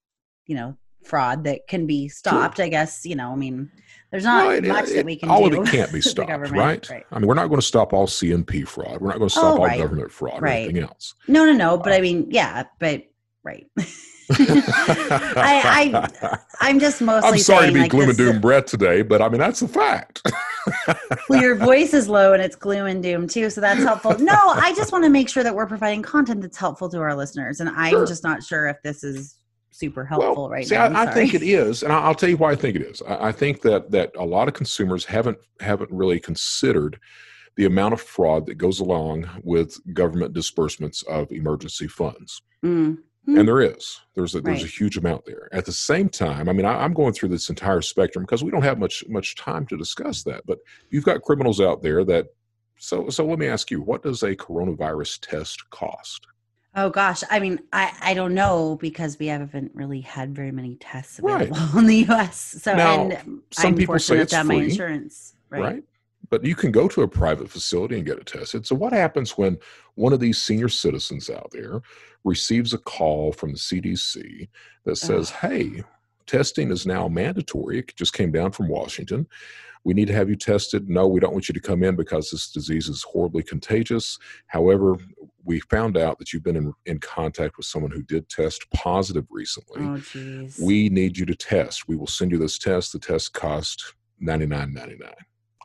[0.48, 2.60] you know, fraud that can be stopped.
[2.60, 3.70] I guess you know, I mean,
[4.12, 5.62] there's not it- much it- that we can all do.
[5.62, 6.90] of it can't be stopped, right?
[6.90, 7.06] right.
[7.12, 9.00] I mean, we're not going to stop all CNP fraud.
[9.00, 9.78] We're not going to stop Oh, all right.
[9.80, 11.14] government fraud or anything else.
[11.28, 11.78] No, no, no.
[11.78, 13.04] But I mean, yeah, but
[13.44, 13.68] right.
[14.32, 17.30] I, I, I'm just mostly.
[17.30, 19.68] I'm sorry to be like, gloom and doom Brett today, but I mean that's a
[19.68, 20.22] fact.
[21.30, 24.18] well, your voice is low and it's gloom and doom too, so that's helpful.
[24.20, 27.16] No, I just want to make sure that we're providing content that's helpful to our
[27.16, 28.06] listeners, and I'm Sure.
[28.06, 29.38] just not sure if this is
[29.72, 30.86] super helpful right see, now.
[30.86, 33.02] I, I think it is, and I'll tell you why I think it is.
[33.02, 37.00] I, I think that that a lot of consumers haven't haven't really considered
[37.56, 42.42] the amount of fraud that goes along with government disbursements of emergency funds.
[42.66, 42.98] Mm.
[43.26, 43.38] Hmm.
[43.38, 46.54] and there is there's a there's a huge amount there at the same time i
[46.54, 49.66] mean I, i'm going through this entire spectrum because we don't have much much time
[49.68, 50.60] to discuss that but
[50.90, 52.28] you've got criminals out there that
[52.78, 56.28] so so let me ask you what does a coronavirus test cost
[56.76, 60.76] Oh gosh, I mean, I I don't know because we haven't really had very many
[60.78, 61.52] tests Right.
[61.78, 62.58] in the U.S.
[62.64, 65.36] So Now, and some I'm people say fortunate it's to have my insurance.
[65.52, 65.62] right.
[65.62, 65.84] Right.
[66.30, 68.66] But you can go to a private facility and get it tested.
[68.66, 69.58] So what happens when
[69.96, 71.82] one of these senior citizens out there
[72.24, 74.48] receives a call from the cdc
[74.86, 75.84] that says hey
[76.26, 77.80] testing is now mandatory.
[77.80, 79.28] It just came down from washington.
[79.84, 80.90] We need to have you tested.
[80.90, 84.18] No we don't want you to come in because this disease is horribly contagious.
[84.48, 84.96] However
[85.44, 89.26] we found out that you've been in, in contact with someone who did test positive
[89.30, 89.82] recently.
[89.82, 91.90] Oh we need you to test.
[91.90, 92.94] We will send you this test.
[92.94, 95.12] The test cost 99.99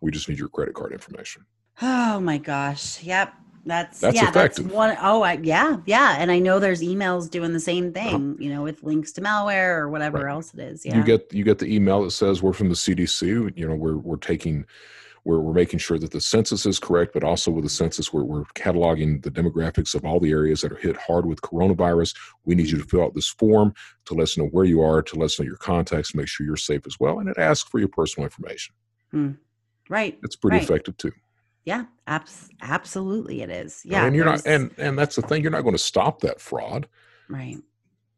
[0.02, 1.44] we just need your credit card information
[1.80, 3.02] Oh my gosh.
[3.02, 3.32] Yep.
[3.64, 4.64] That's, That's yeah, effective.
[4.64, 6.16] that's one oh I, yeah, yeah.
[6.18, 8.10] And I know there's emails doing the same uh-huh.
[8.10, 10.32] thing, you know, with links to malware or whatever Right.
[10.32, 10.86] else it is.
[10.86, 10.96] Yeah.
[10.96, 13.98] you get you get the email that says we're from the cdc you know we're
[13.98, 14.64] we're taking
[15.24, 18.22] we're, we're making sure that the census is correct but also with the census we're,
[18.24, 22.54] we're cataloging the demographics of all the areas that are hit hard with coronavirus we
[22.54, 23.74] need you to fill out this form
[24.06, 26.46] to let us know where you are to let us know your contacts make sure
[26.46, 28.74] you're safe as well and it asks for your personal information
[29.10, 29.32] hmm.
[29.88, 30.18] Right.
[30.22, 30.64] it's pretty Right.
[30.64, 31.12] effective too
[31.64, 31.84] Yeah.
[32.06, 33.82] Abs- absolutely it is.
[33.84, 34.04] Yeah.
[34.06, 36.88] and you're not and and that's the thing you're not going to stop that fraud
[37.28, 37.58] right.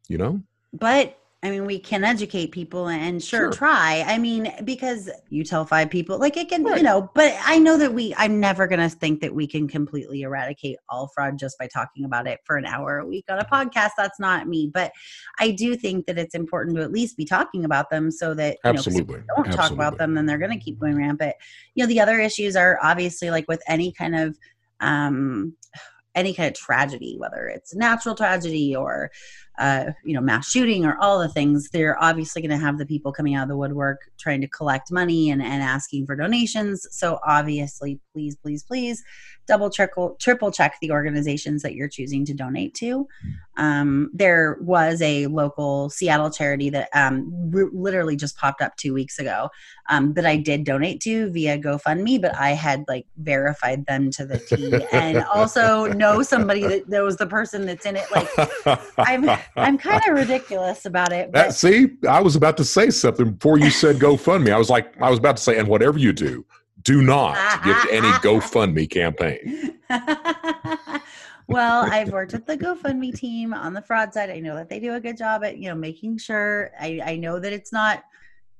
[0.08, 0.40] you know
[0.72, 3.50] but I mean, we can educate people and sure, Sure.
[3.50, 4.04] try.
[4.06, 7.78] I mean, because you tell five people, like it can, you know, but I know
[7.78, 11.58] that we, I'm never going to think that we can completely eradicate all fraud just
[11.58, 13.92] by talking about it for an hour a week on a podcast.
[13.96, 14.70] That's not me.
[14.72, 14.92] But
[15.38, 18.58] I do think that it's important to at least be talking about them so that,
[18.62, 20.96] you know, 'cause if absolutely don't talk about them, then they're going to keep going
[20.96, 21.34] rampant.
[21.74, 24.36] You know, the other issues are obviously like with any kind of,
[24.80, 25.56] um,
[26.14, 29.10] any kind of tragedy, whether it's natural tragedy or,
[29.60, 32.86] uh, you know, mass shooting or all the things, they're obviously going to have the
[32.86, 36.86] people coming out of the woodwork trying to collect money and, and asking for donations.
[36.90, 39.02] So obviously, please, please, please
[39.46, 43.06] double triple triple check the organizations that you're choosing to donate to.
[43.56, 48.94] Um, there was a local Seattle charity that um, r- literally just popped up two
[48.94, 49.50] weeks ago
[49.88, 54.24] um, that I did donate to via GoFundMe, but I had like verified them to
[54.24, 58.06] the T and also know somebody that knows the person that's in it.
[58.10, 61.32] Like I'm I'm kind of ridiculous about it.
[61.32, 64.52] That But see, I was about to say something before you said GoFundMe.
[64.52, 66.44] I was like, I was about to say, and whatever you do,
[66.82, 69.78] do not give to any GoFundMe campaign.
[71.46, 74.30] well, I've worked with the GoFundMe team on the fraud side.
[74.30, 76.70] I know that they do a good job at you know making sure.
[76.78, 78.04] I I know that it's not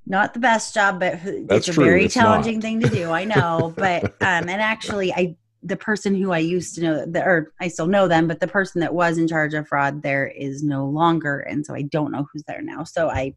[0.07, 2.63] not the best job, but That's it's a true, very it's challenging not.
[2.63, 3.11] thing to do.
[3.11, 7.23] I know, but um, and actually, I the person who I used to know, the,
[7.23, 10.27] or I still know them, but the person that was in charge of fraud there
[10.27, 12.85] is no longer, and so I don't know who's there now.
[12.85, 13.35] So I,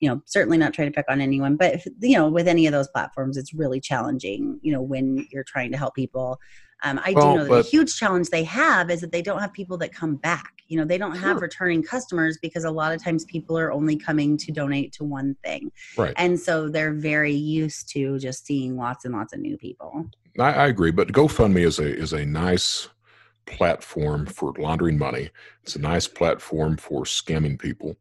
[0.00, 2.72] you know, certainly not trying to pick on anyone, but you know, with any of
[2.72, 4.58] those platforms, it's really challenging.
[4.62, 6.38] You know, when you're trying to help people.
[6.84, 9.20] Um, I Well, do know that but- the huge challenge they have is that they
[9.22, 10.52] don't have people that come back.
[10.68, 11.40] You know, they don't have Sure.
[11.40, 15.34] returning customers because a lot of times people are only coming to donate to one
[15.42, 15.72] thing.
[15.96, 16.14] Right.
[16.16, 20.08] And so they're very used to just seeing lots and lots of new people.
[20.38, 22.88] I, I agree, but GoFundMe is a is a nice
[23.46, 25.30] platform for laundering money.
[25.64, 27.96] It's a nice platform for scamming people.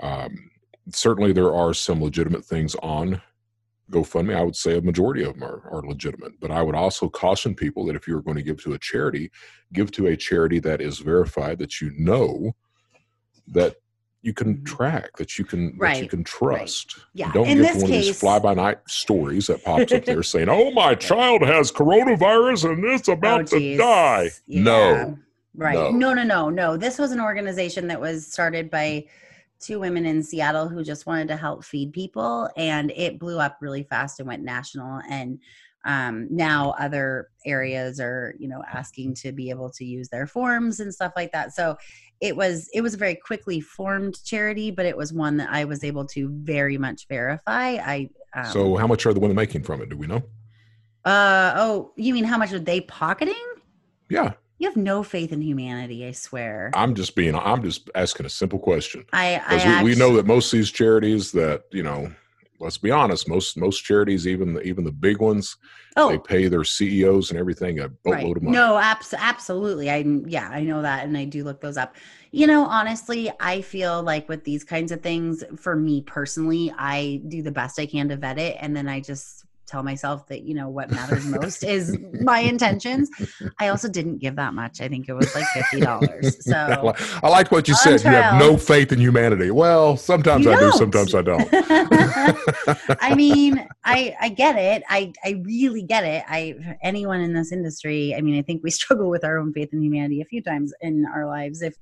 [0.00, 0.50] Um,
[0.90, 3.20] certainly, there are some legitimate things on
[3.90, 4.34] GoFundMe.
[4.36, 7.54] I would say a majority of them are, are legitimate, but I would also caution
[7.54, 9.30] people that if you're going to give to a charity,
[9.72, 12.52] give to a charity that is verified, that you know
[13.48, 13.76] that
[14.24, 14.64] you can Mhm.
[14.66, 16.94] track, that you can that you can trust.
[17.12, 19.92] Yeah, don't in get this one of these case- fly by night stories that pops
[19.92, 24.62] up there saying, "Oh, my child has coronavirus and it's about Oh, to die." Yeah.
[24.62, 25.18] No,
[25.56, 25.74] Right.
[25.74, 25.90] No.
[25.90, 26.14] No.
[26.14, 29.04] no, no, no, This was an organization that was started by
[29.62, 33.58] two women in Seattle who just wanted to help feed people and it blew up
[33.60, 35.38] really fast and went national and
[35.84, 40.80] um, now other areas are you know asking to be able to use their forms
[40.80, 41.76] and stuff like that so
[42.20, 45.64] it was it was a very quickly formed charity but it was one that i
[45.64, 49.62] was able to very much verify i um, so how much are the women making
[49.62, 49.90] from it?
[49.90, 50.22] Do we know?
[51.04, 53.34] uh oh you mean how much are they pocketing
[54.08, 57.34] Yeah, you have no faith in humanity i swear I'm just being.
[57.34, 60.70] I'm just asking a simple question I, I we, we know that most of these
[60.70, 62.12] charities that you know.
[62.60, 63.28] Let's be honest.
[63.28, 65.56] Most most charities, even the, even the big ones,
[65.96, 68.36] they Oh, pay their CEOs and everything a boatload right.
[68.36, 68.56] of money.
[68.56, 69.90] No, abs- absolutely.
[69.90, 71.96] I yeah, I know that, and I do look those up.
[72.30, 77.22] You know, honestly, I feel like with these kinds of things, for me personally, I
[77.26, 80.42] do the best I can to vet it, and then I just tell myself that
[80.42, 83.10] you know what matters most is my intentions.
[83.58, 84.80] I also didn't give that much.
[84.80, 86.36] I think it was like fifty dollars.
[86.48, 88.02] I, So I liked what you said.
[88.02, 89.50] You have no faith in humanity.
[89.50, 90.72] Well, sometimes You I do, don't.
[90.78, 91.48] sometimes I don't.
[93.00, 94.82] I mean, I I get it.
[94.88, 96.24] I I really get it.
[96.28, 98.14] I anyone in this industry.
[98.16, 100.72] I mean, I think we struggle with our own faith in humanity a few times
[100.80, 101.74] in our lives, if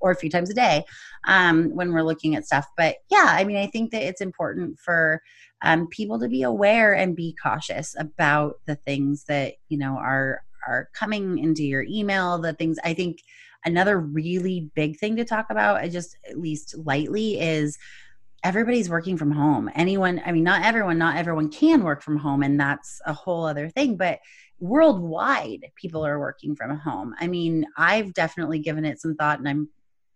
[0.00, 0.84] or a few times a day,
[1.26, 2.66] um, when we're looking at stuff.
[2.76, 5.22] But yeah, I mean, I think that it's important for
[5.64, 10.42] um, people to be aware and be cautious about the things that you know are
[10.68, 12.38] are coming into your email.
[12.38, 13.20] The things I think
[13.64, 17.78] another really big thing to talk about, I just at least lightly, is
[18.44, 19.70] everybody's working from home.
[19.74, 23.46] Anyone, I mean, not everyone, not everyone can work from home, and that's a whole
[23.46, 23.96] other thing.
[23.96, 24.20] But
[24.60, 27.14] worldwide, people are working from home.
[27.18, 29.70] I mean, I've definitely given it some thought, and I'm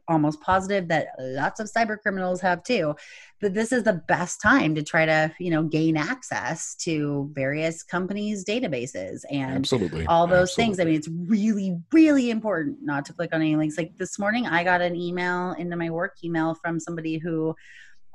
[0.08, 2.94] almost positive that lots of cyber criminals have too.
[3.40, 7.82] But this is the best time to try to, you know, gain access to various
[7.82, 10.06] companies' databases and Absolutely.
[10.06, 10.80] all those things.
[10.80, 13.78] I mean, it's really, really important not to click on any links.
[13.78, 17.54] Like this morning, I got an email into my work email from somebody who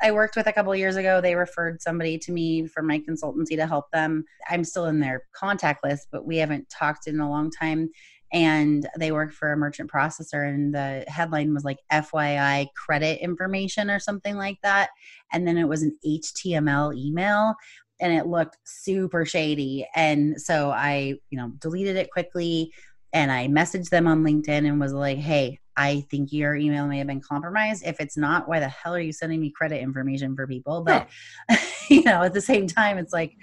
[0.02, 1.22] I worked with a couple of years ago.
[1.22, 4.26] They referred somebody to me from my consultancy to help them.
[4.50, 7.90] I'm still in their contact list, but we haven't talked in a long time.
[8.34, 13.90] And they work for a merchant processor, and the headline was like FYI credit information
[13.90, 14.90] or something like that.
[15.32, 17.56] And then it was an HTML email
[18.00, 19.88] and it looked super shady.
[19.96, 22.74] And so I, you know, deleted it quickly
[23.14, 26.98] and I messaged them on LinkedIn and was like, hey, I think your email may
[26.98, 27.86] have been compromised.
[27.86, 30.82] If it's not, why the hell are you sending me credit information for people?
[30.82, 31.08] But,
[31.90, 33.36] you know, at the same time, it's like,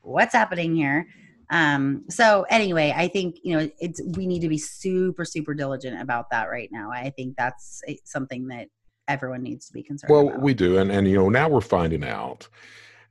[0.00, 1.08] what's happening here?
[1.50, 6.00] Um, so anyway, I think, you know, it's, we need to be super, super diligent
[6.00, 6.90] about that right now.
[6.90, 8.68] I think that's eh, something that
[9.08, 10.40] everyone needs to be concerned Well, about.
[10.40, 12.48] we do, and and you know now we're finding out.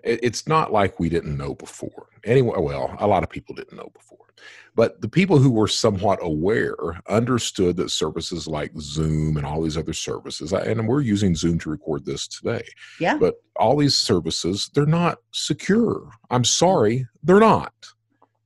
[0.04, 2.08] It's not like we didn't know before.
[2.26, 4.34] Anyway, well, a lot of people didn't know before,
[4.76, 9.78] but the people who were somewhat aware understood that services like Zoom and all these
[9.78, 12.66] other services, and we're using Zoom to record this today.
[13.00, 13.18] Yeah.
[13.18, 16.10] But all these services, they're not secure.
[16.30, 17.74] I'm sorry, they're not.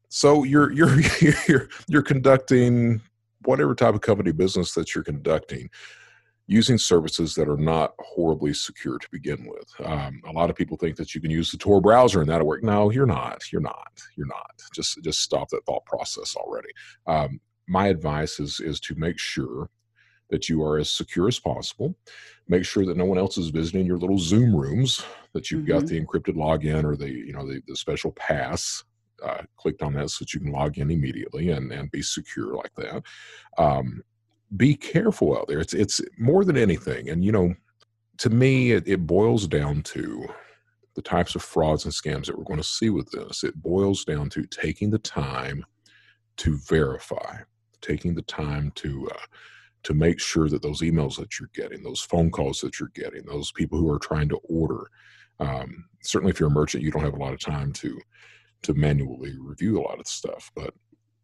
[0.09, 0.99] So you're you're
[1.47, 3.01] you're you're conducting
[3.43, 5.69] whatever type of company business that you're conducting
[6.49, 9.69] using services that are not horribly secure to begin with.
[9.85, 12.47] Um, a lot of people think that you can use the Tor browser and that'll
[12.47, 12.63] work.
[12.63, 13.51] No, you're not.
[13.51, 13.91] You're not.
[14.15, 14.51] You're not.
[14.73, 16.69] Just just stop that thought process already.
[17.05, 19.69] Um, my advice is is to make sure
[20.29, 21.95] that you are as secure as possible.
[22.49, 25.03] Make sure that no one else is visiting your little Zoom rooms,
[25.33, 25.87] that you've got Mhm.
[25.87, 28.83] the encrypted login or the you know the, the special pass.
[29.23, 32.53] Uh, clicked on that so that you can log in immediately and, and be secure
[32.53, 33.01] like that.
[33.57, 34.03] Um,
[34.55, 35.59] be careful out there.
[35.59, 37.53] It's it's more than anything, and you know,
[38.19, 40.27] to me, it, it boils down to
[40.95, 43.43] the types of frauds and scams that we're going to see with this.
[43.43, 45.65] It boils down to taking the time
[46.37, 47.37] to verify,
[47.81, 49.25] taking the time to uh,
[49.83, 53.25] to make sure that those emails that you're getting, those phone calls that you're getting,
[53.25, 54.89] those people who are trying to order.
[55.39, 57.99] Um, certainly, if you're a merchant, you don't have a lot of time to
[58.63, 60.73] to manually review a lot of stuff, but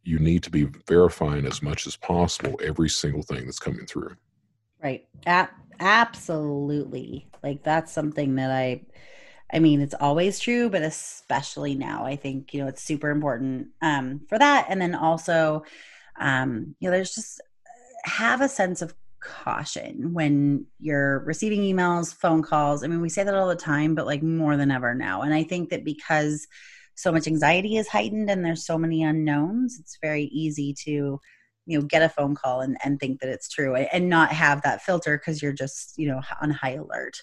[0.03, 4.15] you need to be verifying as much as possible every single thing that's coming through.
[4.81, 5.07] Right.
[5.25, 7.29] A- absolutely.
[7.41, 8.86] Like that's something that I
[9.51, 13.69] I mean, it's always true, but especially now, I think, you know, it's super important
[13.81, 15.63] um for that and then also
[16.19, 17.41] um you know, there's just
[18.03, 22.84] have a sense of caution when you're receiving emails, phone calls.
[22.84, 25.21] I mean, we say that all the time, but like more than ever now.
[25.21, 26.45] And I think that because
[26.96, 31.20] so much anxiety is heightened and there's so many unknowns, it's very easy to
[31.66, 34.62] you know get a phone call and, and think that it's true and not have
[34.64, 37.22] that filter because you're just you know on high alert.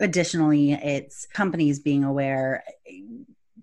[0.00, 2.62] Additionally it's companies being aware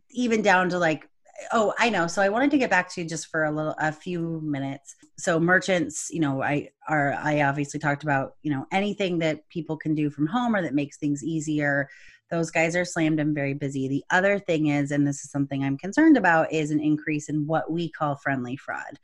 [0.09, 1.07] even down to like
[1.51, 3.91] oh i know so i wanted to get back to just for a little a
[3.91, 4.95] few minutes.
[5.17, 9.77] So merchants you know i are i obviously talked about you know anything that people
[9.77, 11.89] can do from home or that makes things easier
[12.31, 15.63] those guys are slammed and very busy the other thing is and this is something
[15.63, 18.99] i'm concerned about is an increase in what we call friendly fraud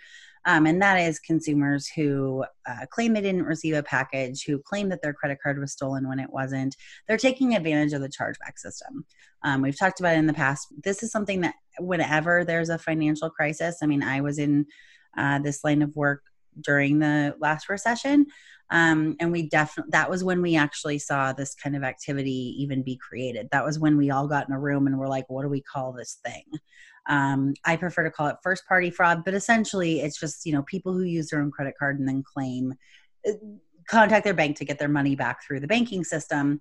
[0.46, 4.90] um, and that is consumers who uh, claim they didn't receive a package, who claim
[4.90, 6.76] that their credit card was stolen when it wasn't.
[7.08, 9.06] They're taking advantage of the chargeback system.
[9.44, 10.68] Um, we've talked about it in the past.
[10.84, 14.66] This is something that whenever there's a financial crisis, I mean, I was in
[15.16, 16.24] uh, this line of work
[16.60, 18.26] during the last recession.
[18.72, 22.84] Um, and we definitely, that was when we actually saw this kind of activity even
[22.84, 23.50] be created.
[23.52, 25.62] That was when we all got in a room and we're like, what do we
[25.62, 26.46] call this thing?
[27.10, 30.64] Um, I prefer to call it first party fraud, but essentially it's just, you know,
[30.64, 32.74] people who use their own credit card and then claim,
[33.28, 33.34] uh,
[33.90, 36.60] contact their bank to get their money back through the banking system.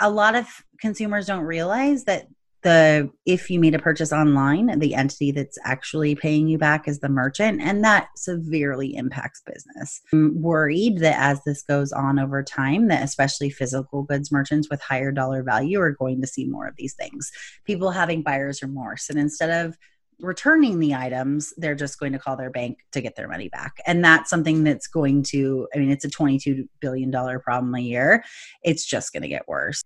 [0.00, 0.46] A lot of
[0.80, 2.26] consumers don't realize that
[2.62, 7.00] the if you made a purchase online the entity that's actually paying you back is
[7.00, 10.00] the merchant and that severely impacts business.
[10.12, 14.80] I'm worried that as this goes on over time that especially physical goods merchants with
[14.80, 17.30] higher dollar value are going to see more of these things.
[17.64, 19.76] People having buyer's remorse and instead of
[20.20, 23.74] returning the items they're just going to call their bank to get their money back.
[23.86, 27.80] And that's something that's going to i mean it's a 22 billion dollar problem a
[27.80, 28.24] year.
[28.62, 29.82] It's just going to get worse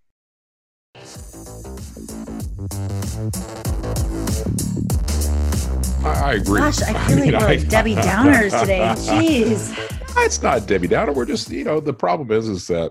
[6.04, 6.60] I, I agree.
[6.60, 8.80] Gosh, I feel mean, like we're like Debbie Downers today.
[8.96, 9.92] Jeez.
[10.18, 11.12] It's not Debbie Downer.
[11.12, 12.90] We're just, you know, the problem is, is that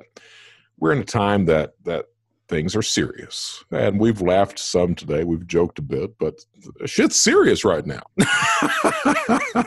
[0.77, 2.05] we're in a time that that
[2.47, 5.23] things are serious, and we've laughed some today.
[5.23, 6.45] We've joked a bit, but
[6.85, 8.03] shit's serious right now.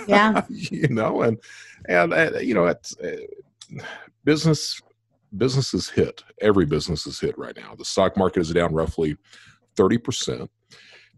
[0.06, 0.44] Yeah.
[0.48, 1.38] you know, and
[1.88, 3.16] and, and you know, it's uh,
[4.24, 4.80] business.
[5.36, 6.22] Business is hit.
[6.40, 7.74] Every business is hit right now.
[7.74, 9.16] The stock market is down roughly
[9.78, 10.50] thirty percent.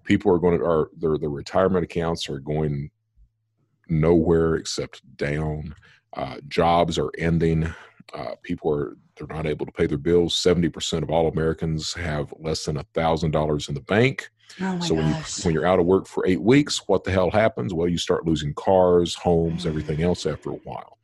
[0.05, 2.91] People are going to are their their retirement accounts are going
[3.89, 5.75] nowhere except down.
[6.17, 7.73] Uh, jobs are ending.
[8.15, 10.37] Uh, people are they're not able to pay their bills.
[10.37, 14.31] Seventy percent of all Americans have less than a thousand dollars in the bank.
[14.61, 17.31] Oh so when you when you're out of work for eight weeks, what the hell
[17.31, 17.73] happens?
[17.73, 20.99] Well, you start losing cars, homes, everything else after a while.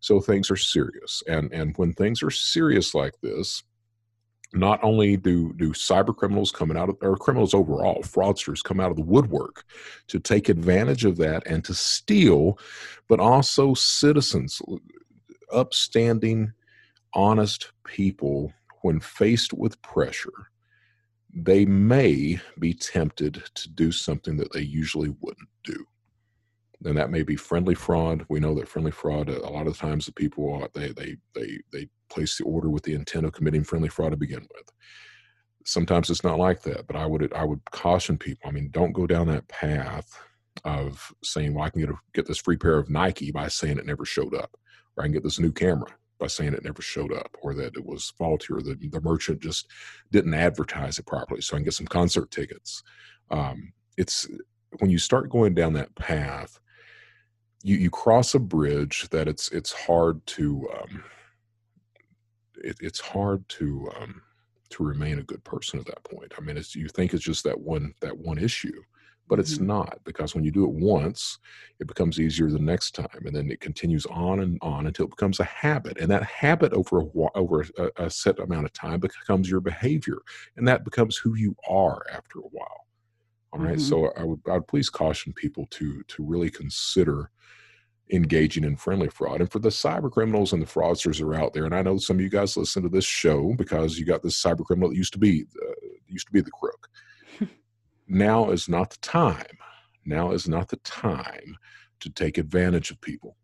[0.00, 3.62] So things are serious, and and when things are serious like this,
[4.52, 8.90] not only do do cyber criminals coming out of or criminals overall, fraudsters come out
[8.90, 9.64] of the woodwork
[10.08, 12.58] to take advantage of that and to steal,
[13.08, 14.60] but also citizens,
[15.52, 16.52] upstanding,
[17.14, 20.50] honest people, when faced with pressure,
[21.32, 25.86] they may be tempted to do something that they usually wouldn't do.
[26.84, 28.24] And that may be friendly fraud.
[28.28, 31.58] We know that friendly fraud, uh, a lot of times the people they they they
[31.72, 34.70] they place the order with the intent of committing friendly fraud to begin with.
[35.64, 38.48] Sometimes it's not like that, but I would I would caution people.
[38.48, 40.18] I mean, don't go down that path
[40.64, 43.78] of saying, "Well, I can get a, get this free pair of Nike by saying
[43.78, 44.56] it never showed up,
[44.96, 47.76] or I can get this new camera by saying it never showed up, or that
[47.76, 49.66] it was faulty, or the the merchant just
[50.10, 52.82] didn't advertise it properly, so I can get some concert tickets."
[53.30, 54.26] Um, it's
[54.78, 56.58] when you start going down that path,
[57.62, 61.04] you you cross a bridge that it's it's hard to um,
[62.60, 64.22] it, it's hard to um,
[64.70, 66.32] to remain a good person at that point.
[66.38, 68.82] I mean, it's you think it's just that one that one issue,
[69.28, 69.60] but it's Mhm.
[69.60, 71.38] not because when you do it once,
[71.78, 75.10] it becomes easier the next time, and then it continues on and on until it
[75.10, 79.00] becomes a habit, and that habit over a over a, a set amount of time
[79.00, 80.18] becomes your behavior,
[80.56, 82.86] and that becomes who you are after a while.
[83.52, 83.80] All right, Mhm.
[83.80, 87.30] so I would I would please caution people to to really consider
[88.12, 89.40] engaging in friendly fraud.
[89.40, 91.98] And for the cyber criminals and the fraudsters that are out there, and I know
[91.98, 94.96] some of you guys listen to this show because you got this cyber criminal that
[94.96, 96.88] used to be uh, used to be the crook.
[98.08, 99.58] now is not the time.
[100.04, 101.56] Now is not the time
[102.00, 103.36] to take advantage of people.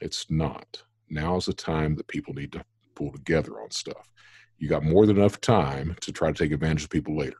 [0.00, 0.82] It's not.
[1.08, 2.64] Now is the time that people need to
[2.94, 4.08] pull together on stuff.
[4.58, 7.36] You got more than enough time to try to take advantage of people later.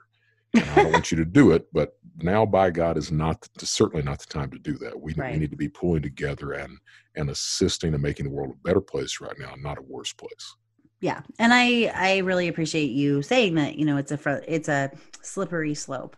[0.62, 4.18] I don't want you to do it, but now, by God, is not certainly not
[4.20, 4.98] the time to do that.
[4.98, 5.32] We, Right.
[5.32, 6.78] we need to be pulling together and
[7.14, 10.56] and assisting and making the world a better place right now, not a worse place.
[11.00, 13.76] Yeah, and I I really appreciate you saying that.
[13.76, 14.90] You know, it's a fr- it's a
[15.22, 16.16] slippery slope.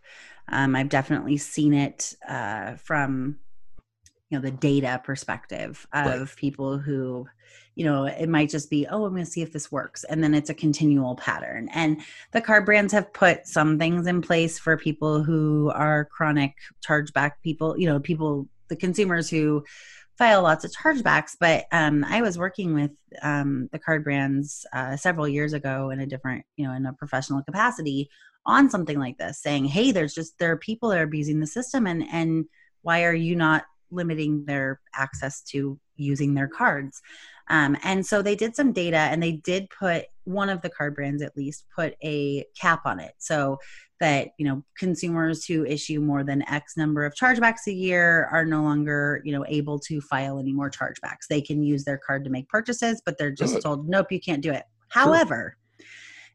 [0.48, 3.38] Um, I've definitely seen it uh, from
[4.30, 6.36] you know the data perspective of Right.
[6.36, 7.26] people who
[7.74, 10.22] you know it might just be oh i'm going to see if this works and
[10.22, 12.00] then it's a continual pattern and
[12.32, 16.54] the card brands have put some things in place for people who are chronic
[16.86, 19.64] chargeback people you know people the consumers who
[20.18, 22.90] file lots of chargebacks but um, i was working with
[23.22, 26.92] um, the card brands uh, several years ago in a different you know in a
[26.92, 28.08] professional capacity
[28.44, 31.46] on something like this saying hey there's just there are people that are abusing the
[31.46, 32.44] system and and
[32.82, 37.00] why are you not limiting their access to using their cards.
[37.50, 40.94] Um, and so they did some data and they did put one of the card
[40.94, 43.14] brands at least put a cap on it.
[43.18, 43.58] So
[44.00, 48.44] that you know consumers who issue more than x number of chargebacks a year are
[48.44, 51.26] no longer you know able to file any more chargebacks.
[51.28, 54.42] They can use their card to make purchases but they're just told nope you can't
[54.42, 54.64] do it.
[54.92, 55.02] Sure.
[55.02, 55.56] however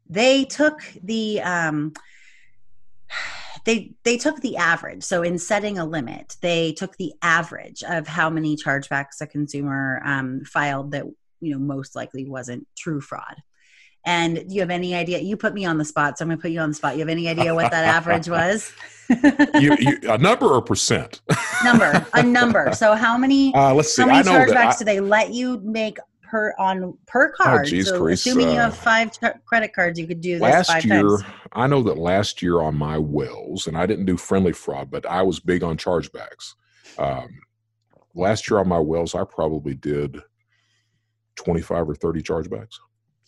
[0.09, 1.93] they took the um
[3.65, 8.07] they they took the average so in setting a limit they took the average of
[8.07, 11.05] how many chargebacks a consumer um, filed that
[11.41, 13.35] you know most likely wasn't true fraud
[14.05, 16.37] and do you have any idea you put me on the spot so i'm going
[16.37, 18.71] to put you on the spot you have any idea what that average was
[19.59, 21.21] You, you, a number or percent?
[21.63, 24.01] number a number so how many Uh, let's see.
[24.01, 24.79] how I many chargebacks that.
[24.79, 25.97] do they let you make
[26.33, 29.99] per on per card geez, so Karisse, assuming you uh, have five ch- credit cards
[29.99, 32.97] you could do this last five year, times I know that last year on my
[32.97, 36.55] wells, and I didn't do friendly fraud, but I was big on chargebacks.
[36.97, 37.39] Um,
[38.15, 40.17] last year on my wells, I probably did
[41.35, 42.79] twenty-five or thirty chargebacks.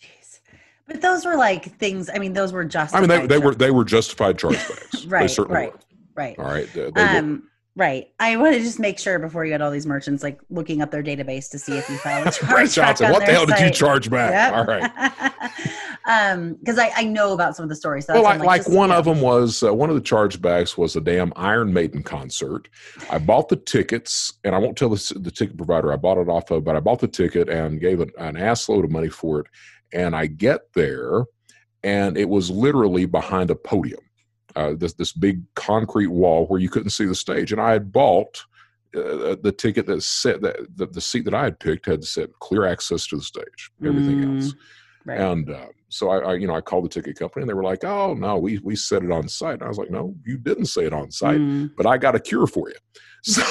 [0.02, 0.40] Jeez.
[0.88, 2.10] But those were like things.
[2.12, 2.96] I mean, those were just.
[2.96, 5.02] I mean, they, they were they were justified chargebacks.
[5.04, 5.74] they Right, certainly right.
[5.74, 5.80] were.
[6.16, 6.40] right.
[6.40, 7.40] All right, they, they were.
[7.78, 8.08] Right.
[8.22, 10.92] I want to just make sure before you had all these merchants like looking up
[10.92, 12.50] their database to see if you filed a charge.
[12.50, 14.32] Brett Johnson, on what the hell did you charge back?
[14.32, 14.54] Yep.
[14.54, 15.42] All right.
[16.06, 18.06] um, because I, I know about some of the stories.
[18.06, 20.96] So Well, like, like just, one of them was uh, one of the chargebacks was
[20.96, 22.70] a damn Iron Maiden concert.
[23.12, 26.30] I bought the tickets, and I won't tell the, the ticket provider I bought it
[26.30, 29.42] off of, but I bought the ticket and gave an ass load of money for
[29.42, 29.48] it.
[29.92, 31.26] And I get there,
[31.84, 34.00] and it was literally behind a podium,
[34.56, 37.52] uh, this this big concrete wall where you couldn't see the stage.
[37.52, 38.44] And I had bought
[38.96, 42.30] uh, the ticket that said that the, the seat that I had picked had said
[42.40, 43.72] clear access to the stage.
[43.86, 44.56] Everything Mm, else.
[45.06, 45.20] Right.
[45.20, 47.64] And uh, so I, I, you know, I called the ticket company, and they were
[47.64, 50.38] like, "Oh no, we we said it on site." And I was like, "No, you
[50.38, 52.76] didn't say it on site, Mm, but I got a cure for you."
[53.28, 53.42] So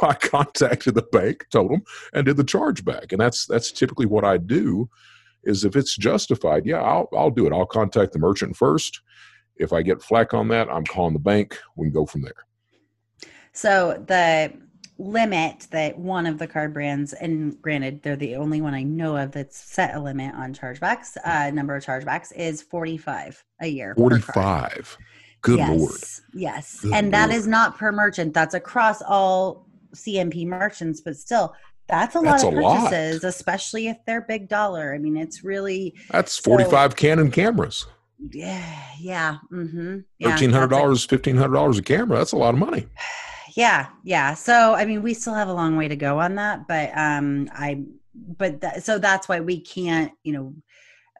[0.00, 1.82] I contacted the bank, told them,
[2.14, 3.12] and did the chargeback.
[3.12, 4.88] And that's that's typically what I do.
[5.44, 7.52] Is if it's justified, yeah, I'll I'll do it.
[7.52, 9.02] I'll contact the merchant first.
[9.60, 11.58] If I get flack on that, I'm calling the bank.
[11.76, 12.46] We can go from there.
[13.52, 14.52] So the
[14.98, 19.16] limit that one of the card brands, and granted, they're the only one I know
[19.16, 23.94] of that's set a limit on chargebacks, uh, number of chargebacks is 45 a year.
[23.96, 24.96] Forty-five.
[25.42, 26.00] Good yes, lord.
[26.34, 26.80] Yes.
[26.80, 27.38] Good and that lord.
[27.38, 28.32] is not per merchant.
[28.34, 31.54] That's across all CNP merchants, but still,
[31.88, 32.90] that's a That's lot of a lot.
[32.90, 34.94] purchases, especially if they're big dollar.
[34.94, 37.86] I mean, it's really, That's So- forty-five Canon cameras.
[38.30, 39.36] Yeah, yeah.
[39.52, 39.98] Mm-hmm.
[40.18, 42.18] Yeah, Thirteen hundred dollars, fifteen hundred dollars a camera.
[42.18, 42.86] That's a lot of money.
[43.56, 46.66] yeah yeah so i mean we still have a long way to go on that
[46.68, 47.82] but um i
[48.38, 50.54] but that, so that's why we can't you know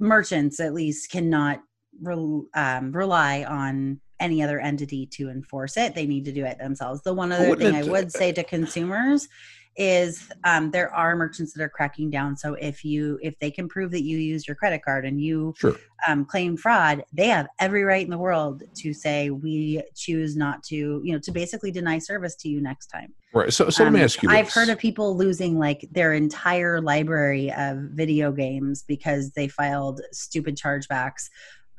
[0.00, 1.60] merchants at least cannot
[2.00, 6.58] rel, um, rely on any other entity to enforce it they need to do it
[6.58, 9.28] themselves the one other thing i would say to consumers
[9.76, 13.68] is um, there are merchants that are cracking down so if you if they can
[13.68, 15.76] prove that you used your credit card and you Sure.
[16.08, 20.62] um, claim fraud, they have every right in the world to say we choose not
[20.64, 23.12] to, you know, to basically deny service to you next time.
[23.32, 23.52] Right.
[23.52, 24.28] So, so let me Um, ask you.
[24.28, 24.36] This.
[24.36, 30.00] I've heard of people losing like their entire library of video games because they filed
[30.12, 31.28] stupid chargebacks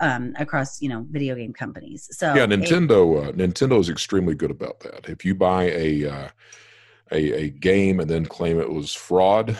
[0.01, 2.09] um, across you know video game companies.
[2.11, 5.07] So yeah, it- Nintendo uh, Nintendo is extremely good about that.
[5.07, 6.27] If you buy a uh,
[7.11, 9.59] a a game and then claim it was fraud,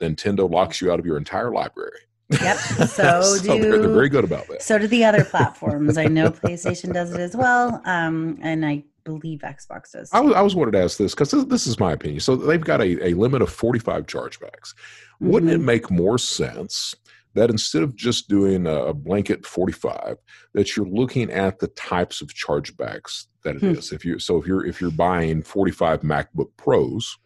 [0.00, 1.90] Nintendo locks you out of your entire library.
[2.30, 2.56] Yep.
[2.88, 4.60] So they're, they're very good about that.
[4.62, 5.96] So do the other platforms.
[5.96, 10.10] I know PlayStation does it as well, um, and I believe Xbox does.
[10.12, 12.18] I was, I was wanted to ask this because this, this is my opinion.
[12.20, 14.74] So they've got a, a limit of 45 chargebacks.
[15.20, 15.64] Wouldn't it Mhm.
[15.64, 16.96] make more sense
[17.36, 20.16] that instead of just doing a, blanket 45,
[20.54, 23.90] that you're looking at the types of chargebacks that it is?
[23.90, 23.94] Hmm.
[23.94, 27.18] If you so if you're if you're buying 45 MacBook Pros,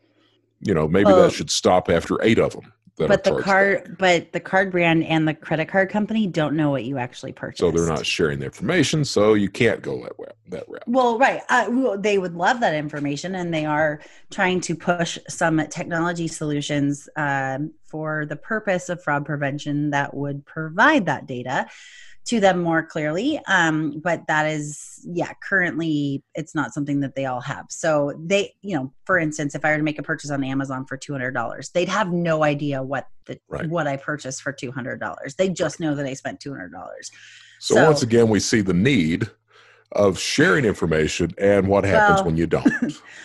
[0.60, 2.72] you know maybe Well, that should stop after eight of them.
[3.08, 6.84] But the card, but the card brand and the credit card company don't know what
[6.84, 7.60] you actually purchased.
[7.60, 10.82] So they're not sharing the information, so you can't go that way, that route.
[10.86, 11.42] Well, right.
[11.48, 16.28] Uh, well, they would love that information, and they are trying to push some technology
[16.28, 21.66] solutions um, for the purpose of fraud prevention that would provide that data
[22.26, 23.40] to them more clearly.
[23.48, 27.66] Um, but that is, yeah, currently it's not something that they all have.
[27.70, 30.84] So they, you know, for instance, if I were to make a purchase on Amazon
[30.84, 33.68] for two hundred dollars, they'd have no idea what the Right.
[33.68, 35.34] what I purchased for two hundred dollars.
[35.36, 37.10] They just know that I spent two hundred dollars.
[37.58, 39.28] So, So- once again, we see the need
[39.92, 42.72] of sharing information and what happens Well- when you don't.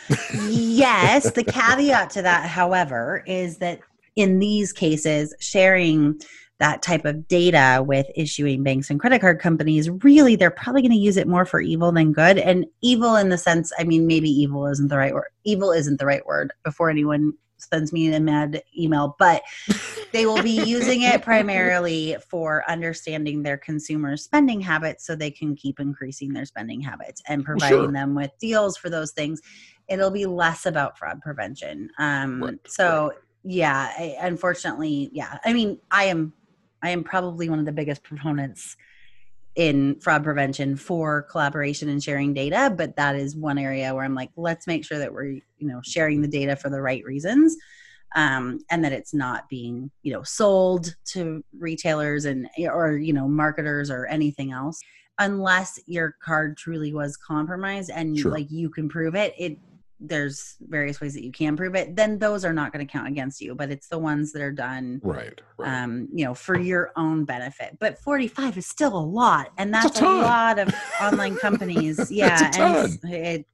[0.50, 3.80] yes the caveat to that however is that
[4.16, 6.20] in these cases sharing
[6.60, 10.92] that type of data with issuing banks and credit card companies really they're probably going
[10.92, 12.38] to use it more for evil than good.
[12.38, 16.00] And evil in the sense i mean maybe evil isn't the right word evil isn't
[16.00, 19.42] the right word before anyone sends me a mad email but
[20.12, 25.56] they will be using it primarily for understanding their consumers spending habits so they can
[25.56, 27.92] keep increasing their spending habits and providing sure.
[27.92, 29.42] them with deals for those things.
[29.88, 31.90] It'll be less about fraud prevention.
[31.98, 35.40] Um Right, so yeah I, unfortunately yeah.
[35.46, 36.34] I mean i am
[36.86, 38.78] i am probably one of the biggest proponents
[39.56, 44.16] in fraud prevention for collaboration and sharing data but that is one area where i'm
[44.16, 47.56] like let's make sure that we're you know sharing the data for the right reasons
[48.16, 53.28] um, and that it's not being you know sold to retailers and or you know
[53.28, 54.80] marketers or anything else
[55.20, 58.32] unless your card truly was compromised and Sure.
[58.32, 59.58] like you can prove it it
[60.00, 63.08] there's various ways that you can prove it then those are not going to count
[63.08, 65.84] against you but it's the ones that are done right, right.
[65.84, 67.78] um, you know, for your own benefit.
[67.80, 72.12] But 45 is still a lot, and It's a that's a, lot of online companies.
[72.16, 73.46] Yeah, and it,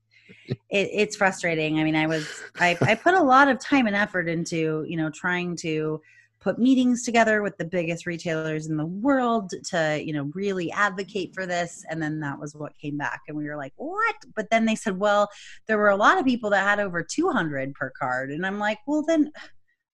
[0.48, 1.80] it it's frustrating.
[1.80, 2.28] I mean, I was
[2.60, 6.02] I, I put a lot of time and effort into you know trying to
[6.42, 11.34] put meetings together with the biggest retailers in the world to you know really advocate
[11.34, 14.16] for this and then that was what came back and we were like what?
[14.36, 15.30] But then they said well
[15.68, 18.80] there were a lot of people that had over 200 per card and i'm like
[18.88, 19.32] well then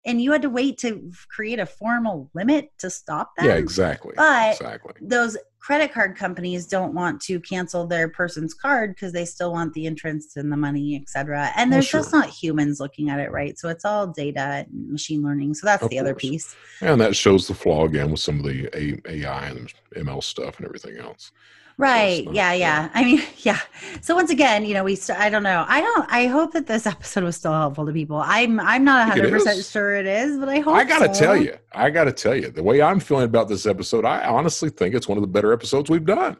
[0.06, 3.46] and you had to wait to create a formal limit to stop that.
[3.46, 4.12] yeah, exactly.
[4.16, 4.92] but- exactly.
[5.00, 9.72] those credit card companies don't want to cancel their person's card because they still want
[9.72, 11.50] the interest and the money, et cetera.
[11.56, 13.58] And Well, there's just not humans looking at it, right?
[13.58, 15.54] So it's all data and machine learning.
[15.54, 16.20] So that's Of the other course.
[16.20, 16.56] piece.
[16.82, 18.68] And that shows the flaw again with some of the
[19.08, 21.32] AI and ML stuff and everything else.
[21.76, 22.26] Right.
[22.32, 22.88] yeah, yeah.
[22.94, 23.58] I mean, yeah.
[24.00, 25.64] So once again, you know, we st- I don't know.
[25.68, 28.16] I don't I hope that this episode was still helpful to people.
[28.24, 29.70] I'm I'm not I 100% is.
[29.70, 31.20] sure it is, but I hope I got to so.
[31.20, 34.24] tell you, I got to tell you, the way I'm feeling about this episode, I
[34.26, 36.36] honestly think it's one of the better episodes we've done.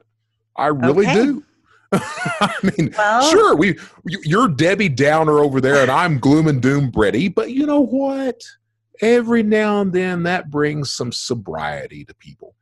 [0.57, 1.15] I really Okay.
[1.15, 1.45] do.
[1.93, 3.77] I mean, Well- sure, we
[4.07, 7.81] you- you're Debbie Downer over there, and I'm gloom and doom Bretty, but you know
[7.81, 8.41] what?
[9.01, 12.55] Every now and then, that brings some sobriety to people.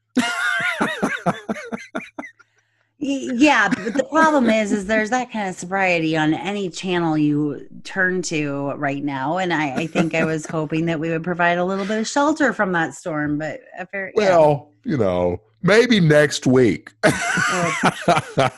[3.05, 7.67] Yeah, but the problem is, is there's that kind of sobriety on any channel you
[7.83, 11.59] turn to right now, and I, I think I was hoping that we would provide
[11.59, 16.47] a little bit of shelter from that storm, but apparently, Well, you know, maybe next
[16.47, 16.93] week.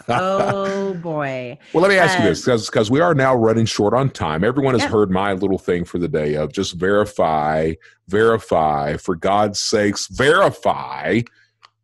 [0.09, 3.95] oh boy, Well, let me ask you Um, this because we are now running short
[3.95, 4.45] on time.
[4.45, 4.90] Everyone has Yep.
[4.90, 7.72] heard my little thing for the day of just verify,
[8.09, 11.22] verify, for God's sakes, verify.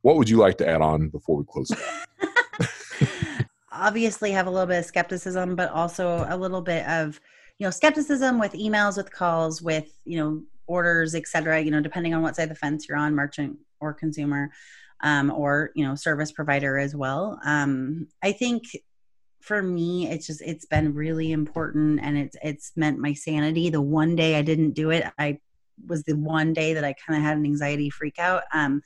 [0.03, 1.70] What would you like to add on before we close
[3.80, 7.20] obviously have a little bit of skepticism, but also a little bit of
[7.59, 11.61] you know skepticism with emails, with calls, with you know orders, etc.
[11.61, 14.51] You know, depending on what side of the fence you're on, merchant or consumer,
[15.03, 17.40] um, or you know service provider as well.
[17.44, 18.64] Um, I think
[19.40, 23.70] for me, it's just it's been really important, and it's it's meant my sanity.
[23.70, 25.38] The one day I didn't do it, I
[25.86, 28.42] was the one day that I kind of had an anxiety freak out.
[28.52, 28.82] Um,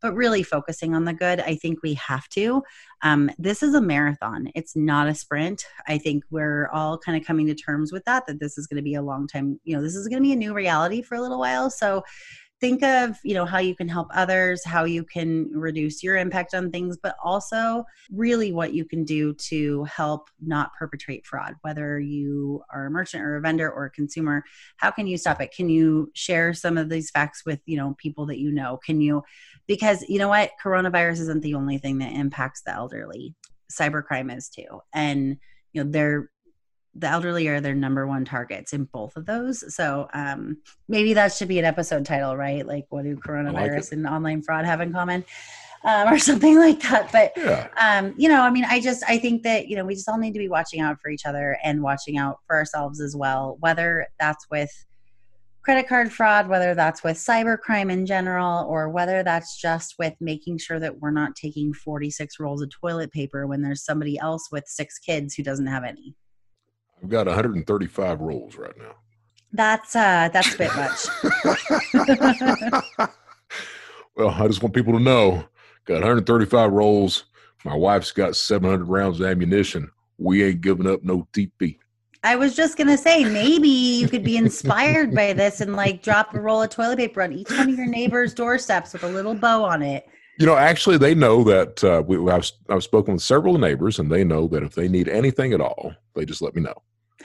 [0.00, 2.62] but really focusing on the good, I think we have to.
[3.02, 4.50] Um, this is a marathon.
[4.54, 5.64] It's not a sprint.
[5.86, 8.78] I think we're all kind of coming to terms with that, that this is going
[8.78, 11.02] to be a long time, you know, this is going to be a new reality
[11.02, 11.70] for a little while.
[11.70, 12.02] So
[12.62, 16.54] think of you know how you can help others how you can reduce your impact
[16.54, 21.98] on things but also really what you can do to help not perpetrate fraud whether
[21.98, 24.44] you are a merchant or a vendor or a consumer.
[24.76, 25.54] How can you stop it?
[25.54, 28.78] Can you share some of these facts with you know people that you know?
[28.84, 29.22] Can you
[29.66, 30.52] because you know what?
[30.62, 33.34] Coronavirus isn't the only thing that impacts the elderly.
[33.70, 34.80] Cybercrime is too.
[34.92, 35.38] And
[35.72, 36.30] you know they're
[36.94, 39.74] the elderly are their number one targets in both of those.
[39.74, 42.66] So um, maybe that should be an episode title, right?
[42.66, 45.24] Like, what do coronavirus like and online fraud have in common?
[45.84, 47.10] Um, or something like that.
[47.10, 47.68] But, yeah.
[47.80, 50.18] um, you know, I mean, I just, I think that, you know, we just all
[50.18, 53.56] need to be watching out for each other and watching out for ourselves as well,
[53.60, 54.70] whether that's with
[55.62, 60.58] credit card fraud, whether that's with cybercrime in general, or whether that's just with making
[60.58, 64.64] sure that we're not taking 46 rolls of toilet paper when there's somebody else with
[64.66, 66.14] six kids who doesn't have any.
[67.02, 68.94] I've got 135 rolls right now.
[69.52, 71.06] That's uh that's a bit much.
[74.16, 75.44] well, I just want people to know,
[75.84, 77.24] got 135 rolls.
[77.64, 79.90] My wife's got 700 rounds of ammunition.
[80.18, 81.78] We ain't giving up no TP.
[82.24, 86.34] I was just gonna say maybe you could be inspired by this and like drop
[86.34, 89.34] a roll of toilet paper on each one of your neighbor's doorsteps with a little
[89.34, 90.06] bow on it.
[90.38, 94.10] You know, actually, they know that uh, we, I've, I've spoken with several neighbors, and
[94.10, 96.74] they know that if they need anything at all, they just let me know.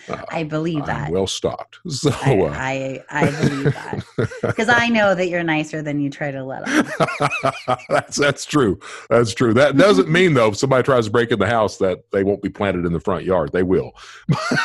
[0.09, 1.07] Uh, I believe that.
[1.07, 1.79] I'm well stocked.
[1.97, 4.05] So I, uh, I, I believe that
[4.41, 7.77] because I know that you're nicer than you try to let on.
[7.89, 8.79] that's that's true.
[9.09, 9.53] That's true.
[9.53, 12.43] That doesn't mean though if somebody tries to break in the house that they won't
[12.43, 13.51] be planted in the front yard.
[13.51, 13.93] They will.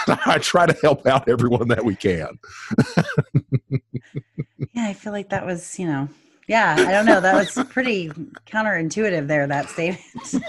[0.09, 2.39] I try to help out everyone that we can.
[4.74, 6.09] yeah, I feel like that was you know
[6.49, 7.20] yeah, I don't know.
[7.20, 8.09] That was pretty
[8.47, 10.45] counterintuitive there, that statement.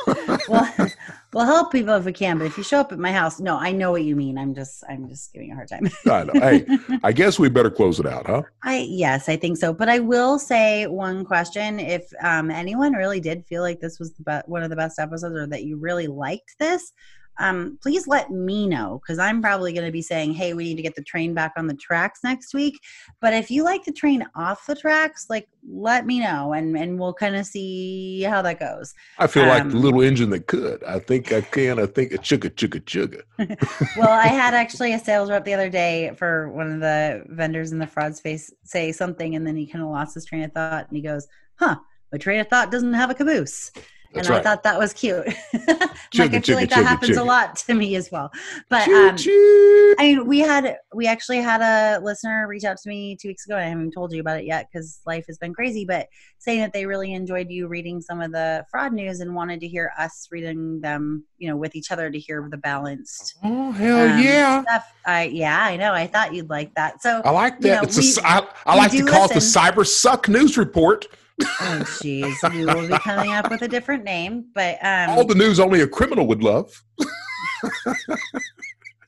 [0.49, 0.89] well,
[1.33, 3.57] we'll help people if we can, but if you show up at my house, no,
[3.57, 4.37] I know what you mean.
[4.37, 5.89] I'm just I'm just giving a hard time.
[6.05, 6.33] I know.
[6.33, 6.65] Hey,
[7.03, 8.41] I guess we better close it out, huh?
[8.63, 9.73] I yes, I think so.
[9.73, 11.79] But I will say one question.
[11.79, 14.99] If um, anyone really did feel like this was the be- one of the best
[14.99, 16.91] episodes or that you really liked this,
[17.39, 20.75] um, please let me know because I'm probably going to be saying, hey, we need
[20.75, 22.79] to get the train back on the tracks next week.
[23.21, 26.99] But if you like the train off the tracks, like let me know and, and
[26.99, 28.93] we'll kind of see how that goes.
[29.17, 30.83] I feel um, like the um, little engine that could.
[30.83, 31.79] I think I can.
[31.79, 33.95] I think a chugga, chugga, chugga.
[33.97, 37.71] well, I had actually a sales rep the other day for one of the vendors
[37.71, 40.51] in the fraud space say something and then he kind of lost his train of
[40.51, 41.75] thought and he goes, huh,
[42.11, 43.71] my train of thought doesn't have a caboose.
[44.13, 44.39] That's and right.
[44.39, 45.25] I thought that was cute.
[45.55, 48.31] like I feel like that happens a lot to me as well.
[48.69, 53.15] But um, I mean, we had we actually had a listener reach out to me
[53.19, 53.57] two weeks ago.
[53.57, 55.83] I haven't told you about it yet because life has been crazy.
[55.83, 59.59] But saying that they really enjoyed you reading some of the fraud news and wanted
[59.61, 63.35] to hear us reading them, you know, with each other to hear the balanced.
[63.43, 64.61] Oh hell um, yeah!
[64.61, 64.93] Stuff.
[65.07, 65.93] I yeah, I know.
[65.93, 67.01] I thought you'd like that.
[67.01, 67.67] So I like that.
[67.67, 69.37] You know, it's we, a, I, I like to call listen.
[69.37, 71.07] it the Cyber Suck News Report
[71.41, 75.35] oh jeez we will be coming up with a different name but um all the
[75.35, 76.83] news only a criminal would love.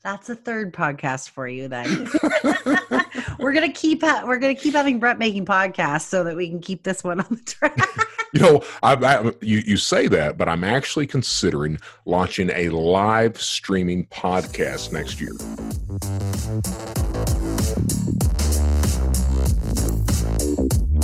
[0.02, 2.08] That's a third podcast for you then.
[3.40, 6.60] We're gonna keep ha- we're gonna keep having brett making podcasts so that we can
[6.60, 7.76] keep this one on the track.
[8.32, 13.40] You know I, I, you, you say that but i'm actually considering launching a live
[13.40, 15.32] streaming podcast next year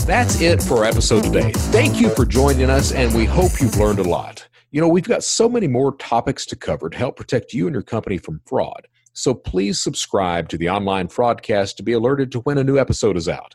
[0.06, 1.52] that's it for our episode today.
[1.52, 4.46] Thank you for joining us, and we hope you've learned a lot.
[4.70, 7.74] You know, we've got so many more topics to cover to help protect you and
[7.74, 8.88] your company from fraud.
[9.12, 13.16] So please subscribe to the online fraudcast to be alerted to when a new episode
[13.16, 13.54] is out.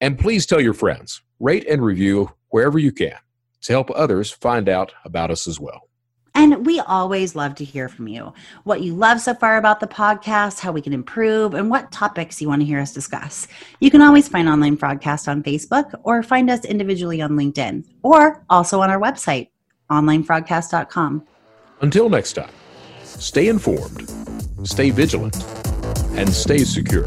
[0.00, 3.16] And please tell your friends, rate and review wherever you can
[3.62, 5.88] to help others find out about us as well.
[6.34, 8.32] And we always love to hear from you
[8.64, 12.42] what you love so far about the podcast, how we can improve, and what topics
[12.42, 13.46] you want to hear us discuss.
[13.80, 18.44] You can always find Online Fraudcast on Facebook or find us individually on LinkedIn or
[18.50, 19.48] also on our website,
[19.90, 21.26] onlinefraudcast.com.
[21.80, 22.52] Until next time,
[23.04, 24.10] stay informed,
[24.64, 25.36] stay vigilant,
[26.16, 27.06] and stay secure.